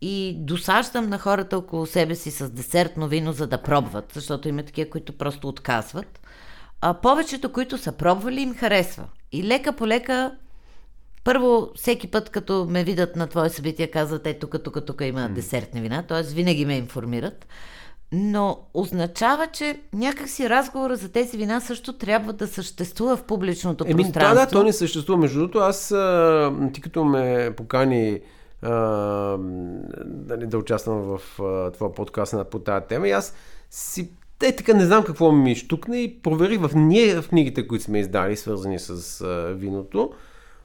и 0.00 0.36
досаждам 0.38 1.08
на 1.08 1.18
хората 1.18 1.58
около 1.58 1.86
себе 1.86 2.14
си 2.14 2.30
с 2.30 2.50
десертно 2.50 3.08
вино, 3.08 3.32
за 3.32 3.46
да 3.46 3.62
пробват, 3.62 4.12
защото 4.14 4.48
има 4.48 4.62
такива, 4.62 4.90
които 4.90 5.18
просто 5.18 5.48
отказват, 5.48 6.20
а 6.80 6.94
повечето, 6.94 7.52
които 7.52 7.78
са 7.78 7.92
пробвали, 7.92 8.40
им 8.40 8.54
харесва. 8.54 9.04
И 9.32 9.44
лека 9.44 9.72
по 9.72 9.86
лека 9.86 10.32
първо, 11.24 11.68
всеки 11.74 12.10
път, 12.10 12.30
като 12.30 12.66
ме 12.70 12.84
видят 12.84 13.16
на 13.16 13.26
твое 13.26 13.48
събитие, 13.48 13.86
казват, 13.86 14.26
е, 14.26 14.38
тук, 14.38 14.62
тук, 14.64 14.86
тук 14.86 15.00
има 15.00 15.28
десертни 15.28 15.80
вина, 15.80 16.02
т.е. 16.02 16.22
винаги 16.22 16.64
ме 16.64 16.76
информират. 16.76 17.46
Но 18.12 18.58
означава, 18.74 19.46
че 19.46 19.80
някакси 19.92 20.50
разговора 20.50 20.96
за 20.96 21.08
тези 21.08 21.36
вина 21.36 21.60
също 21.60 21.92
трябва 21.92 22.32
да 22.32 22.46
съществува 22.46 23.16
в 23.16 23.22
публичното 23.22 23.84
Еми, 23.88 24.02
пространство. 24.02 24.34
Да, 24.34 24.46
да, 24.46 24.50
то 24.50 24.62
не 24.62 24.72
съществува. 24.72 25.18
Между 25.18 25.38
другото, 25.38 25.58
аз, 25.58 25.94
ти 26.72 26.80
като 26.80 27.04
ме 27.04 27.50
покани 27.56 28.20
а, 28.62 28.70
нали, 30.28 30.46
да 30.46 30.58
участвам 30.58 31.02
в 31.02 31.42
а, 31.42 31.70
това 31.70 31.92
подкаст 31.92 32.34
по 32.50 32.58
тази 32.58 32.86
тема. 32.86 33.08
И 33.08 33.10
аз 33.10 33.34
си 33.70 34.10
те 34.38 34.56
така 34.56 34.74
не 34.74 34.84
знам 34.84 35.04
какво 35.04 35.32
ми 35.32 35.54
штукне 35.54 35.98
и 35.98 36.22
проверих 36.22 36.60
в 36.60 36.70
ние 36.74 37.20
в 37.20 37.28
книгите, 37.28 37.68
които 37.68 37.84
сме 37.84 37.98
издали, 37.98 38.36
свързани 38.36 38.78
с 38.78 39.20
а, 39.20 39.54
виното. 39.54 40.10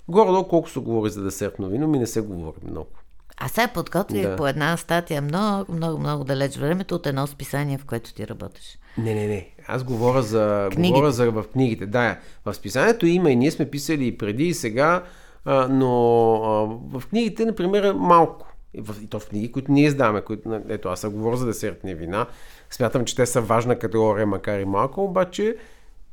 Горе-долу 0.08 0.48
колко 0.48 0.70
се 0.70 0.80
говори 0.80 1.10
за 1.10 1.24
десертно 1.24 1.70
вино, 1.70 1.88
ми 1.88 2.00
не 2.00 2.08
се 2.08 2.22
говори 2.22 2.58
много. 2.72 2.90
А 3.38 3.48
сега 3.48 3.68
подготвих 3.68 4.22
да. 4.22 4.36
по 4.36 4.48
една 4.48 4.78
статия 4.78 5.22
много, 5.22 5.74
много, 5.74 6.00
много 6.00 6.24
далеч 6.24 6.58
времето 6.58 6.96
от 6.96 7.08
едно 7.08 7.28
списание, 7.28 7.78
в 7.78 7.86
което 7.86 8.14
ти 8.14 8.28
работиш. 8.28 8.78
Не, 8.98 9.14
не, 9.14 9.28
не. 9.28 9.50
Аз 9.68 9.84
говоря 9.84 10.22
за, 10.22 10.70
говоря 10.78 11.12
за 11.12 11.32
в 11.32 11.44
книгите. 11.54 11.86
Да, 11.86 12.18
в 12.46 12.54
списанието 12.54 13.06
има 13.06 13.32
и 13.32 13.36
ние 13.36 13.52
сме 13.52 13.70
писали 13.70 14.08
и 14.08 14.18
преди 14.18 14.48
и 14.48 14.54
сега, 14.54 15.04
а, 15.46 15.68
но 15.68 16.34
а, 16.36 17.00
в 17.00 17.08
книгите, 17.08 17.46
например, 17.46 17.94
малко. 17.94 18.48
И, 18.74 18.82
в, 18.82 18.96
и 19.04 19.08
то 19.08 19.20
в 19.20 19.30
книги, 19.30 19.52
които 19.52 19.72
ние 19.72 19.86
издаваме. 19.86 20.22
Които, 20.22 20.62
ето, 20.70 20.90
аз 20.90 21.10
говоря 21.10 21.38
за 21.38 21.46
десертни 21.46 21.96
вина. 21.96 22.26
Смятам, 22.70 23.06
че 23.06 23.16
те 23.16 23.26
са 23.26 23.42
важна 23.42 23.80
категория, 23.80 24.28
макар 24.28 24.60
и 24.60 24.66
малко, 24.66 25.04
обаче 25.04 25.56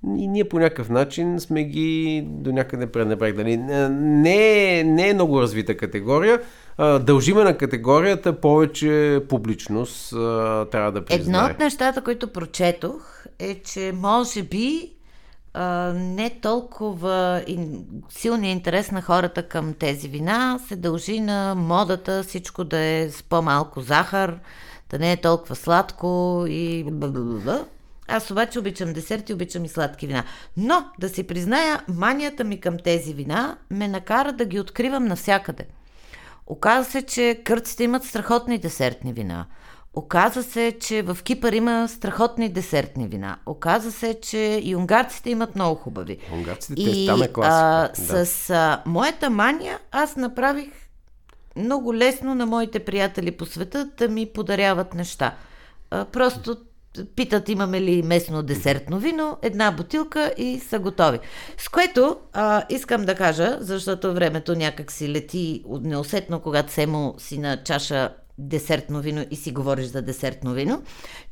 и 0.06 0.28
ние 0.28 0.44
по 0.44 0.58
някакъв 0.58 0.90
начин 0.90 1.40
сме 1.40 1.64
ги 1.64 2.22
до 2.26 2.52
някъде 2.52 2.86
пренебрегнали. 2.86 3.56
Не, 3.56 4.78
е, 4.78 4.84
не 4.84 5.08
е 5.08 5.14
много 5.14 5.40
развита 5.40 5.76
категория. 5.76 6.40
Дължиме 7.00 7.44
на 7.44 7.58
категорията 7.58 8.40
повече 8.40 9.20
публичност, 9.28 10.10
трябва 10.70 10.92
да 10.92 11.04
признаем. 11.04 11.44
Едно 11.44 11.54
от 11.54 11.58
нещата, 11.58 12.00
които 12.00 12.32
прочетох 12.32 13.24
е, 13.38 13.54
че 13.54 13.92
може 13.94 14.42
би 14.42 14.92
не 15.94 16.30
толкова 16.42 17.44
силния 18.08 18.52
интерес 18.52 18.90
на 18.90 19.02
хората 19.02 19.48
към 19.48 19.74
тези 19.74 20.08
вина 20.08 20.58
се 20.68 20.76
дължи 20.76 21.20
на 21.20 21.54
модата 21.54 22.22
всичко 22.22 22.64
да 22.64 22.78
е 22.78 23.10
с 23.10 23.22
по-малко 23.22 23.80
захар, 23.80 24.38
да 24.90 24.98
не 24.98 25.12
е 25.12 25.16
толкова 25.16 25.56
сладко 25.56 26.44
и 26.48 26.84
бла 26.84 27.64
Аз 28.08 28.30
обаче 28.30 28.58
обичам 28.58 28.92
десерти, 28.92 29.34
обичам 29.34 29.64
и 29.64 29.68
сладки 29.68 30.06
вина. 30.06 30.24
Но, 30.56 30.84
да 30.98 31.08
си 31.08 31.26
призная, 31.26 31.82
манията 31.88 32.44
ми 32.44 32.60
към 32.60 32.76
тези 32.84 33.14
вина 33.14 33.56
ме 33.70 33.88
накара 33.88 34.32
да 34.32 34.44
ги 34.44 34.60
откривам 34.60 35.04
навсякъде. 35.04 35.66
Оказва 36.46 36.90
се, 36.90 37.02
че 37.02 37.40
кърците 37.44 37.84
имат 37.84 38.04
страхотни 38.04 38.58
десертни 38.58 39.12
вина. 39.12 39.46
Оказва 39.94 40.42
се, 40.42 40.76
че 40.80 41.02
в 41.02 41.18
Кипър 41.24 41.52
има 41.52 41.88
страхотни 41.88 42.48
десертни 42.48 43.08
вина. 43.08 43.38
Оказва 43.46 43.90
се, 43.90 44.20
че 44.22 44.60
и 44.62 44.76
унгарците 44.76 45.30
имат 45.30 45.54
много 45.54 45.74
хубави. 45.74 46.18
Унгарците, 46.32 46.82
и, 46.82 47.06
там 47.06 47.22
е 47.22 47.28
класика. 47.28 47.54
А, 47.54 47.88
да. 47.88 48.26
С 48.26 48.50
а, 48.50 48.82
моята 48.86 49.30
мания 49.30 49.78
аз 49.90 50.16
направих 50.16 50.68
много 51.56 51.94
лесно 51.94 52.34
на 52.34 52.46
моите 52.46 52.78
приятели 52.78 53.30
по 53.30 53.46
света 53.46 53.90
да 53.98 54.08
ми 54.08 54.26
подаряват 54.26 54.94
неща. 54.94 55.34
А, 55.90 56.04
просто 56.04 56.56
питат 57.16 57.48
имаме 57.48 57.80
ли 57.80 58.02
местно 58.02 58.42
десертно 58.42 58.98
вино, 58.98 59.36
една 59.42 59.70
бутилка 59.70 60.34
и 60.36 60.60
са 60.60 60.78
готови. 60.78 61.18
С 61.58 61.68
което 61.68 62.16
а, 62.32 62.62
искам 62.68 63.04
да 63.04 63.14
кажа, 63.14 63.58
защото 63.60 64.14
времето 64.14 64.54
някак 64.54 64.92
си 64.92 65.08
лети 65.08 65.64
неусетно, 65.82 66.40
когато 66.40 66.72
Семо 66.72 67.14
си 67.18 67.38
на 67.38 67.62
чаша 67.62 68.14
десертно 68.38 69.00
вино 69.00 69.24
и 69.30 69.36
си 69.36 69.52
говориш 69.52 69.86
за 69.86 70.02
десертно 70.02 70.52
вино, 70.52 70.82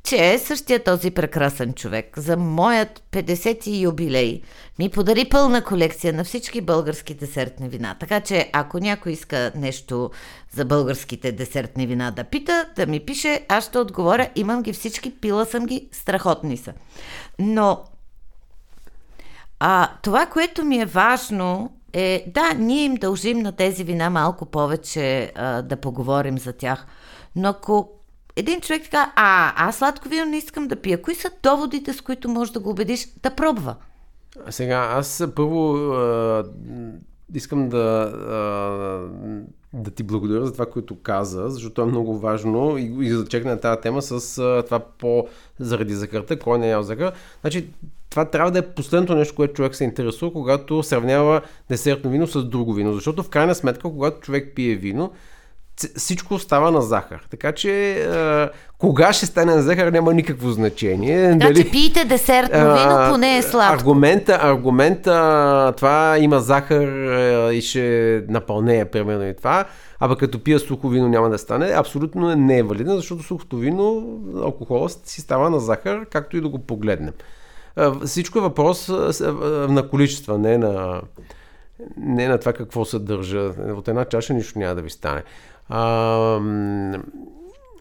че 0.03 0.33
е 0.35 0.39
същия 0.39 0.85
този 0.85 1.11
прекрасен 1.11 1.73
човек 1.75 2.19
за 2.19 2.37
моят 2.37 3.03
50-ти 3.13 3.81
юбилей 3.81 4.43
ми 4.79 4.89
подари 4.89 5.29
пълна 5.29 5.65
колекция 5.65 6.13
на 6.13 6.25
всички 6.25 6.61
български 6.61 7.15
десертни 7.15 7.69
вина. 7.69 7.97
Така 8.01 8.21
че 8.21 8.51
ако 8.53 8.79
някой 8.79 9.13
иска 9.13 9.53
нещо 9.55 10.11
за 10.51 10.65
българските 10.65 11.33
десертни 11.33 11.87
вина 11.87 12.11
да 12.11 12.25
пита, 12.25 12.67
да 12.77 12.87
ми 12.87 13.01
пише, 13.01 13.47
аз 13.49 13.65
ще 13.65 13.79
отговоря, 13.79 14.31
имам 14.35 14.63
ги 14.63 14.73
всички, 14.73 15.21
пила 15.21 15.45
съм 15.45 15.67
ги, 15.67 15.89
страхотни 15.93 16.57
са. 16.57 16.73
Но 17.39 17.85
а, 19.61 19.91
това, 20.03 20.27
което 20.27 20.65
ми 20.65 20.81
е 20.81 20.87
важно 20.87 21.73
е, 21.93 22.25
да, 22.35 22.55
ние 22.55 22.85
им 22.85 22.95
дължим 22.95 23.39
на 23.39 23.53
тези 23.53 23.85
вина 23.85 24.11
малко 24.11 24.47
повече 24.47 25.33
а, 25.35 25.63
да 25.63 25.77
поговорим 25.77 26.39
за 26.39 26.53
тях. 26.53 26.87
Но 27.37 27.49
ако 27.49 27.91
един 28.37 28.61
човек 28.61 28.83
така, 28.83 29.13
а, 29.17 29.53
аз 29.69 29.77
сладко 29.77 30.09
вино 30.09 30.25
не 30.25 30.37
искам 30.37 30.69
да 30.69 30.77
пия, 30.77 31.03
кои 31.03 31.15
са 31.15 31.31
доводите, 31.43 31.93
с 31.93 32.01
които 32.01 32.29
можеш 32.29 32.53
да 32.53 32.61
го 32.61 32.71
убедиш 32.71 33.09
да 33.23 33.31
пробва? 33.31 33.77
Сега, 34.51 34.77
аз 34.77 35.25
първо 35.37 35.75
а, 35.75 36.45
искам 37.35 37.69
да, 37.69 38.13
а, 38.29 38.39
да 39.73 39.91
ти 39.91 40.03
благодаря 40.03 40.47
за 40.47 40.53
това, 40.53 40.67
което 40.67 41.01
каза, 41.03 41.49
защото 41.49 41.83
е 41.83 41.87
много 41.87 42.19
важно 42.19 42.79
и, 42.79 43.07
и 43.07 43.09
да 43.11 43.27
чекна 43.27 43.61
тази 43.61 43.81
тема 43.81 44.03
с 44.03 44.39
а, 44.39 44.63
това 44.63 44.79
по 44.79 45.29
заради 45.59 45.95
захарта, 45.95 46.39
кой 46.39 46.59
не 46.59 46.67
е 46.67 46.71
ял. 46.71 46.83
Значи, 46.83 47.71
това 48.11 48.25
трябва 48.25 48.51
да 48.51 48.59
е 48.59 48.63
последното 48.63 49.15
нещо, 49.15 49.35
което 49.35 49.55
човек 49.55 49.75
се 49.75 49.85
интересува, 49.85 50.33
когато 50.33 50.83
сравнява 50.83 51.41
десертно 51.69 52.11
вино 52.11 52.27
с 52.27 52.45
друго 52.45 52.73
вино. 52.73 52.93
Защото 52.93 53.23
в 53.23 53.29
крайна 53.29 53.55
сметка, 53.55 53.83
когато 53.83 54.21
човек 54.21 54.53
пие 54.55 54.75
вино, 54.75 55.13
всичко 55.97 56.39
става 56.39 56.71
на 56.71 56.83
захар. 56.83 57.27
Така 57.31 57.53
че 57.53 58.03
а, 58.03 58.51
кога 58.79 59.13
ще 59.13 59.27
стане 59.27 59.55
на 59.55 59.63
захар 59.63 59.93
няма 59.93 60.15
никакво 60.15 60.51
значение. 60.51 61.31
Така 61.33 61.47
Дали, 61.47 61.65
че 61.65 61.71
пиете 61.71 62.05
десертно 62.05 62.59
вино, 62.59 63.11
поне 63.11 63.37
е 63.37 63.43
сладко. 63.43 63.81
Аргумента, 63.81 64.39
аргумента 64.43 65.73
това 65.77 66.17
има 66.19 66.41
захар 66.41 66.87
а, 66.87 67.55
и 67.55 67.63
ще 67.63 68.25
напълнея 68.29 68.91
примерно 68.91 69.27
и 69.29 69.37
това. 69.37 69.65
А 70.01 70.17
като 70.17 70.45
пия 70.45 70.59
сухо 70.59 70.89
вино 70.89 71.09
няма 71.09 71.31
да 71.31 71.39
стане. 71.39 71.73
Абсолютно 71.77 72.37
не 72.37 72.59
е 72.59 72.63
валидно, 72.63 72.97
защото 72.97 73.23
сухото 73.23 73.57
вино, 73.57 74.19
алкохола 74.43 74.89
си 74.89 75.21
става 75.21 75.51
на 75.51 75.61
захар, 75.61 76.07
както 76.11 76.37
и 76.37 76.41
да 76.41 76.49
го 76.49 76.59
погледнем. 76.59 77.13
Всичко 78.05 78.39
е 78.39 78.43
въпрос 78.43 78.89
на 79.69 79.89
количество, 79.89 80.39
не 80.39 80.59
на, 80.59 81.03
не 81.97 82.29
на 82.29 82.39
това 82.39 82.53
какво 82.53 82.85
съдържа. 82.85 83.41
От 83.77 83.89
една 83.89 84.05
чаша 84.05 84.35
нищо 84.35 84.59
няма 84.59 84.75
да 84.75 84.83
ви 84.83 84.91
стане. 84.91 85.23
А, 85.69 86.41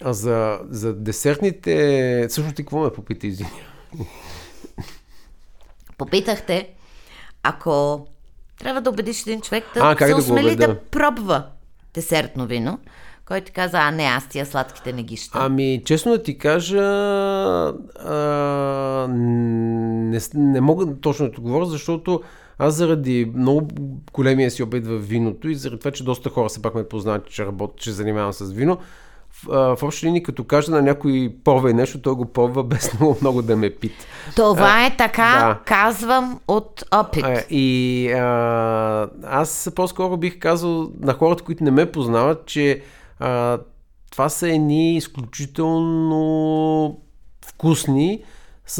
а 0.02 0.13
за, 0.13 0.60
за 0.69 0.93
десертните... 0.93 2.25
Също 2.30 2.52
ти 2.52 2.63
какво 2.63 2.84
ме 2.84 2.89
попита, 2.89 3.28
извиня? 3.28 3.49
Попитахте, 5.97 6.69
ако 7.43 8.08
трябва 8.60 8.82
да 8.82 8.89
убедиш 8.89 9.21
един 9.21 9.41
човек 9.41 9.63
да 9.73 9.95
а, 9.99 10.08
се 10.08 10.15
осмели 10.15 10.56
да, 10.56 10.67
да 10.67 10.80
пробва 10.80 11.43
десертно 11.93 12.45
вино, 12.47 12.80
който 13.30 13.46
ти 13.46 13.52
каза, 13.52 13.78
а 13.78 13.92
не, 13.92 14.04
аз 14.04 14.28
тия 14.28 14.46
сладките 14.46 14.94
не 14.94 15.04
ги 15.04 15.15
ще. 15.15 15.30
Ами, 15.34 15.82
честно 15.86 16.12
да 16.12 16.24
ти 16.24 16.38
кажа, 16.38 16.84
а, 18.06 19.08
не, 19.10 20.20
не 20.34 20.62
мога 20.62 20.96
точно 21.02 21.26
да 21.26 21.32
ти 21.32 21.42
говоря, 21.42 21.65
защото 21.65 22.22
аз 22.60 22.74
заради 22.74 23.32
много 23.36 23.68
големия 24.13 24.52
си 24.52 24.63
обед 24.63 24.88
в 24.88 24.98
виното 24.98 25.50
и 25.50 25.56
заради 25.56 25.80
това, 25.80 25.92
че 25.92 26.04
доста 26.04 26.30
хора 26.30 26.50
се 26.50 26.62
пак 26.62 26.76
ме 26.76 26.88
познават, 26.88 27.30
че 27.30 27.46
работя, 27.46 27.74
че 27.78 27.92
занимавам 27.92 28.34
с 28.34 28.52
вино, 28.52 28.78
в, 29.32 29.76
в 29.76 29.84
общи 29.84 30.06
линии, 30.06 30.24
като 30.24 30.44
кажа 30.44 30.72
на 30.72 30.82
някой 30.82 31.36
пробвай 31.44 31.74
нещо, 31.74 32.02
той 32.02 32.13
го 32.13 32.26
пробва 32.26 32.63
без 32.63 32.94
много, 33.00 33.18
много 33.22 33.42
да 33.42 33.56
ме 33.56 33.70
пит. 33.70 34.08
Това 34.36 34.74
а, 34.76 34.86
е 34.86 34.98
така, 34.98 35.38
да. 35.39 35.60
казвам 35.65 36.39
от 36.48 36.84
опит. 36.92 37.24
А, 37.24 37.44
и 37.50 38.12
а, 38.12 39.10
аз 39.24 39.72
по-скоро 39.76 40.18
бих 40.18 40.39
казал 40.39 40.89
на 41.00 41.13
хората, 41.13 41.44
които 41.44 41.63
не 41.63 41.72
ме 41.72 41.92
познават, 41.92 42.46
че 42.46 42.82
а, 43.20 43.60
това 44.12 44.30
са 44.30 44.50
едни 44.50 44.96
изключително 44.96 47.00
вкусни, 47.46 48.24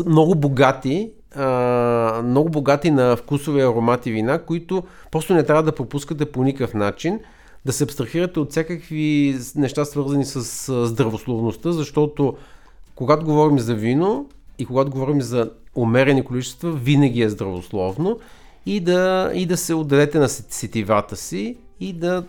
много 0.06 0.36
богати 0.36 1.12
а, 1.36 2.22
много 2.26 2.50
богати 2.50 2.92
на 2.92 3.16
вкусови 3.16 3.62
аромати 3.62 4.12
вина, 4.12 4.40
които 4.40 4.84
просто 5.12 5.34
не 5.34 5.44
трябва 5.44 5.64
да 5.64 5.76
пропускате 5.76 6.26
по 6.26 6.44
никакъв 6.44 6.74
начин, 6.74 7.20
да 7.66 7.74
се 7.74 7.84
абстрахирате 7.84 8.40
от 8.40 8.52
всякакви 8.52 9.36
неща 9.56 9.86
свързани 9.86 10.26
с 10.26 10.42
здравословността, 10.88 11.72
защото 11.72 12.38
когато 12.96 13.26
говорим 13.26 13.60
за 13.60 13.76
вино 13.76 14.30
и 14.60 14.66
когато 14.66 14.92
говорим 14.92 15.22
за 15.22 15.52
умерени 15.76 16.24
количества, 16.24 16.72
винаги 16.72 17.22
е 17.22 17.30
здравословно 17.30 18.20
и 18.66 18.80
да, 18.80 19.32
и 19.34 19.46
да 19.46 19.58
се 19.58 19.74
отделете 19.74 20.20
на 20.20 20.30
сетивата 20.30 21.16
си 21.16 21.58
и 21.80 21.94
да 21.94 22.24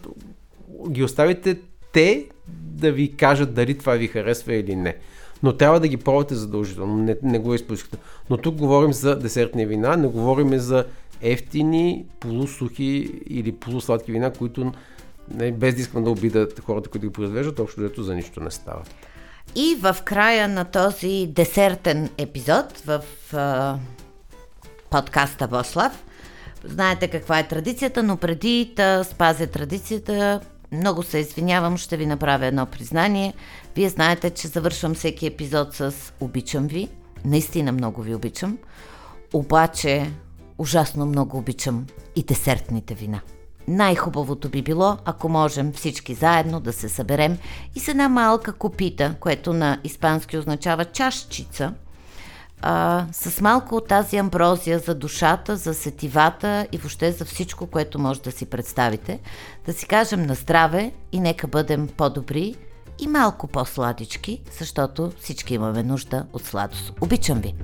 ги 0.89 1.05
оставите 1.05 1.61
те 1.93 2.27
да 2.49 2.93
ви 2.93 3.17
кажат 3.17 3.55
дали 3.55 3.79
това 3.79 3.93
ви 3.93 4.07
харесва 4.07 4.55
или 4.55 4.77
не 4.77 4.97
но 5.43 5.53
трябва 5.53 5.81
да 5.81 5.89
ги 5.89 5.97
пробвате 5.97 6.35
задължително, 6.35 6.97
не, 6.97 7.17
не 7.23 7.39
го 7.39 7.55
изпускате. 7.55 7.99
Но 8.31 8.37
тук 8.37 8.55
говорим 8.55 8.93
за 8.93 9.19
десертни 9.19 9.67
вина, 9.67 9.97
не 9.97 10.07
говорим 10.07 10.59
за 10.59 10.85
ефтини, 11.21 12.05
полусухи 12.21 13.21
или 13.27 13.53
полусладки 13.53 14.13
вина, 14.13 14.33
които 14.33 14.73
не, 15.35 15.53
без 15.53 15.75
да 15.75 15.81
искам 15.81 16.05
да 16.05 16.11
обидат 16.11 16.61
хората, 16.61 16.91
които 16.91 17.07
ги 17.07 17.13
произвеждат, 17.13 17.59
общо 17.59 17.81
дето 17.81 18.03
за 18.03 18.15
нищо 18.15 18.41
не 18.41 18.51
става. 18.51 18.83
И 19.57 19.77
в 19.81 19.97
края 20.05 20.49
на 20.49 20.65
този 20.65 21.27
десертен 21.31 22.11
епизод 22.19 22.79
в 22.87 23.03
а, 23.33 23.79
подкаста 24.91 25.47
Вослав, 25.47 26.05
знаете 26.65 27.09
каква 27.09 27.39
е 27.39 27.49
традицията, 27.49 28.03
но 28.03 28.17
преди 28.17 28.73
да 28.77 29.05
спазя 29.05 29.47
традицията, 29.47 30.41
много 30.73 31.03
се 31.03 31.19
извинявам, 31.19 31.77
ще 31.77 31.97
ви 31.97 32.07
направя 32.07 32.47
едно 32.47 32.67
признание. 32.67 33.35
Вие 33.77 33.89
знаете, 33.89 34.31
че 34.31 34.49
завършвам 34.49 34.95
всеки 34.95 35.27
епизод 35.27 35.75
с 35.75 35.95
обичам 36.21 36.67
ви. 36.67 36.89
Наистина 37.25 37.73
много 37.73 38.03
ви 38.03 38.15
обичам. 38.15 38.59
Обаче, 39.33 40.11
ужасно 40.59 41.07
много 41.07 41.39
обичам 41.39 41.87
и 42.17 42.23
десертните 42.23 42.95
вина. 42.95 43.21
Най-хубавото 43.69 44.49
би 44.49 44.63
било, 44.63 44.97
ако 45.05 45.29
можем 45.29 45.73
всички 45.73 46.15
заедно 46.15 46.61
да 46.61 46.73
се 46.73 46.89
съберем 46.89 47.39
и 47.75 47.81
с 47.81 47.89
една 47.89 48.09
малка 48.09 48.53
копита, 48.53 49.15
което 49.21 49.53
на 49.53 49.81
испански 49.85 50.39
означава 50.39 50.85
чашчица, 50.85 51.75
а, 52.63 53.07
с 53.13 53.41
малко 53.41 53.77
от 53.77 53.89
тази 53.89 54.17
амброзия 54.17 54.79
за 54.79 54.95
душата, 54.95 55.57
за 55.57 55.75
сетивата 55.75 56.67
и 56.73 56.79
въобще 56.79 57.13
за 57.13 57.25
всичко, 57.25 57.67
което 57.67 57.99
може 57.99 58.21
да 58.21 58.33
си 58.33 58.47
представите, 58.47 59.21
да 59.67 59.73
си 59.73 59.87
кажем 59.87 60.23
на 60.23 60.35
здраве 60.35 60.93
и 61.13 61.21
нека 61.21 61.47
бъдем 61.47 61.89
по-добри 61.97 62.55
и 62.99 63.07
малко 63.07 63.47
по-сладички, 63.47 64.43
защото 64.59 65.13
всички 65.21 65.55
имаме 65.55 65.83
нужда 65.83 66.27
от 66.33 66.45
сладост. 66.45 66.93
Обичам 67.01 67.41
ви! 67.41 67.55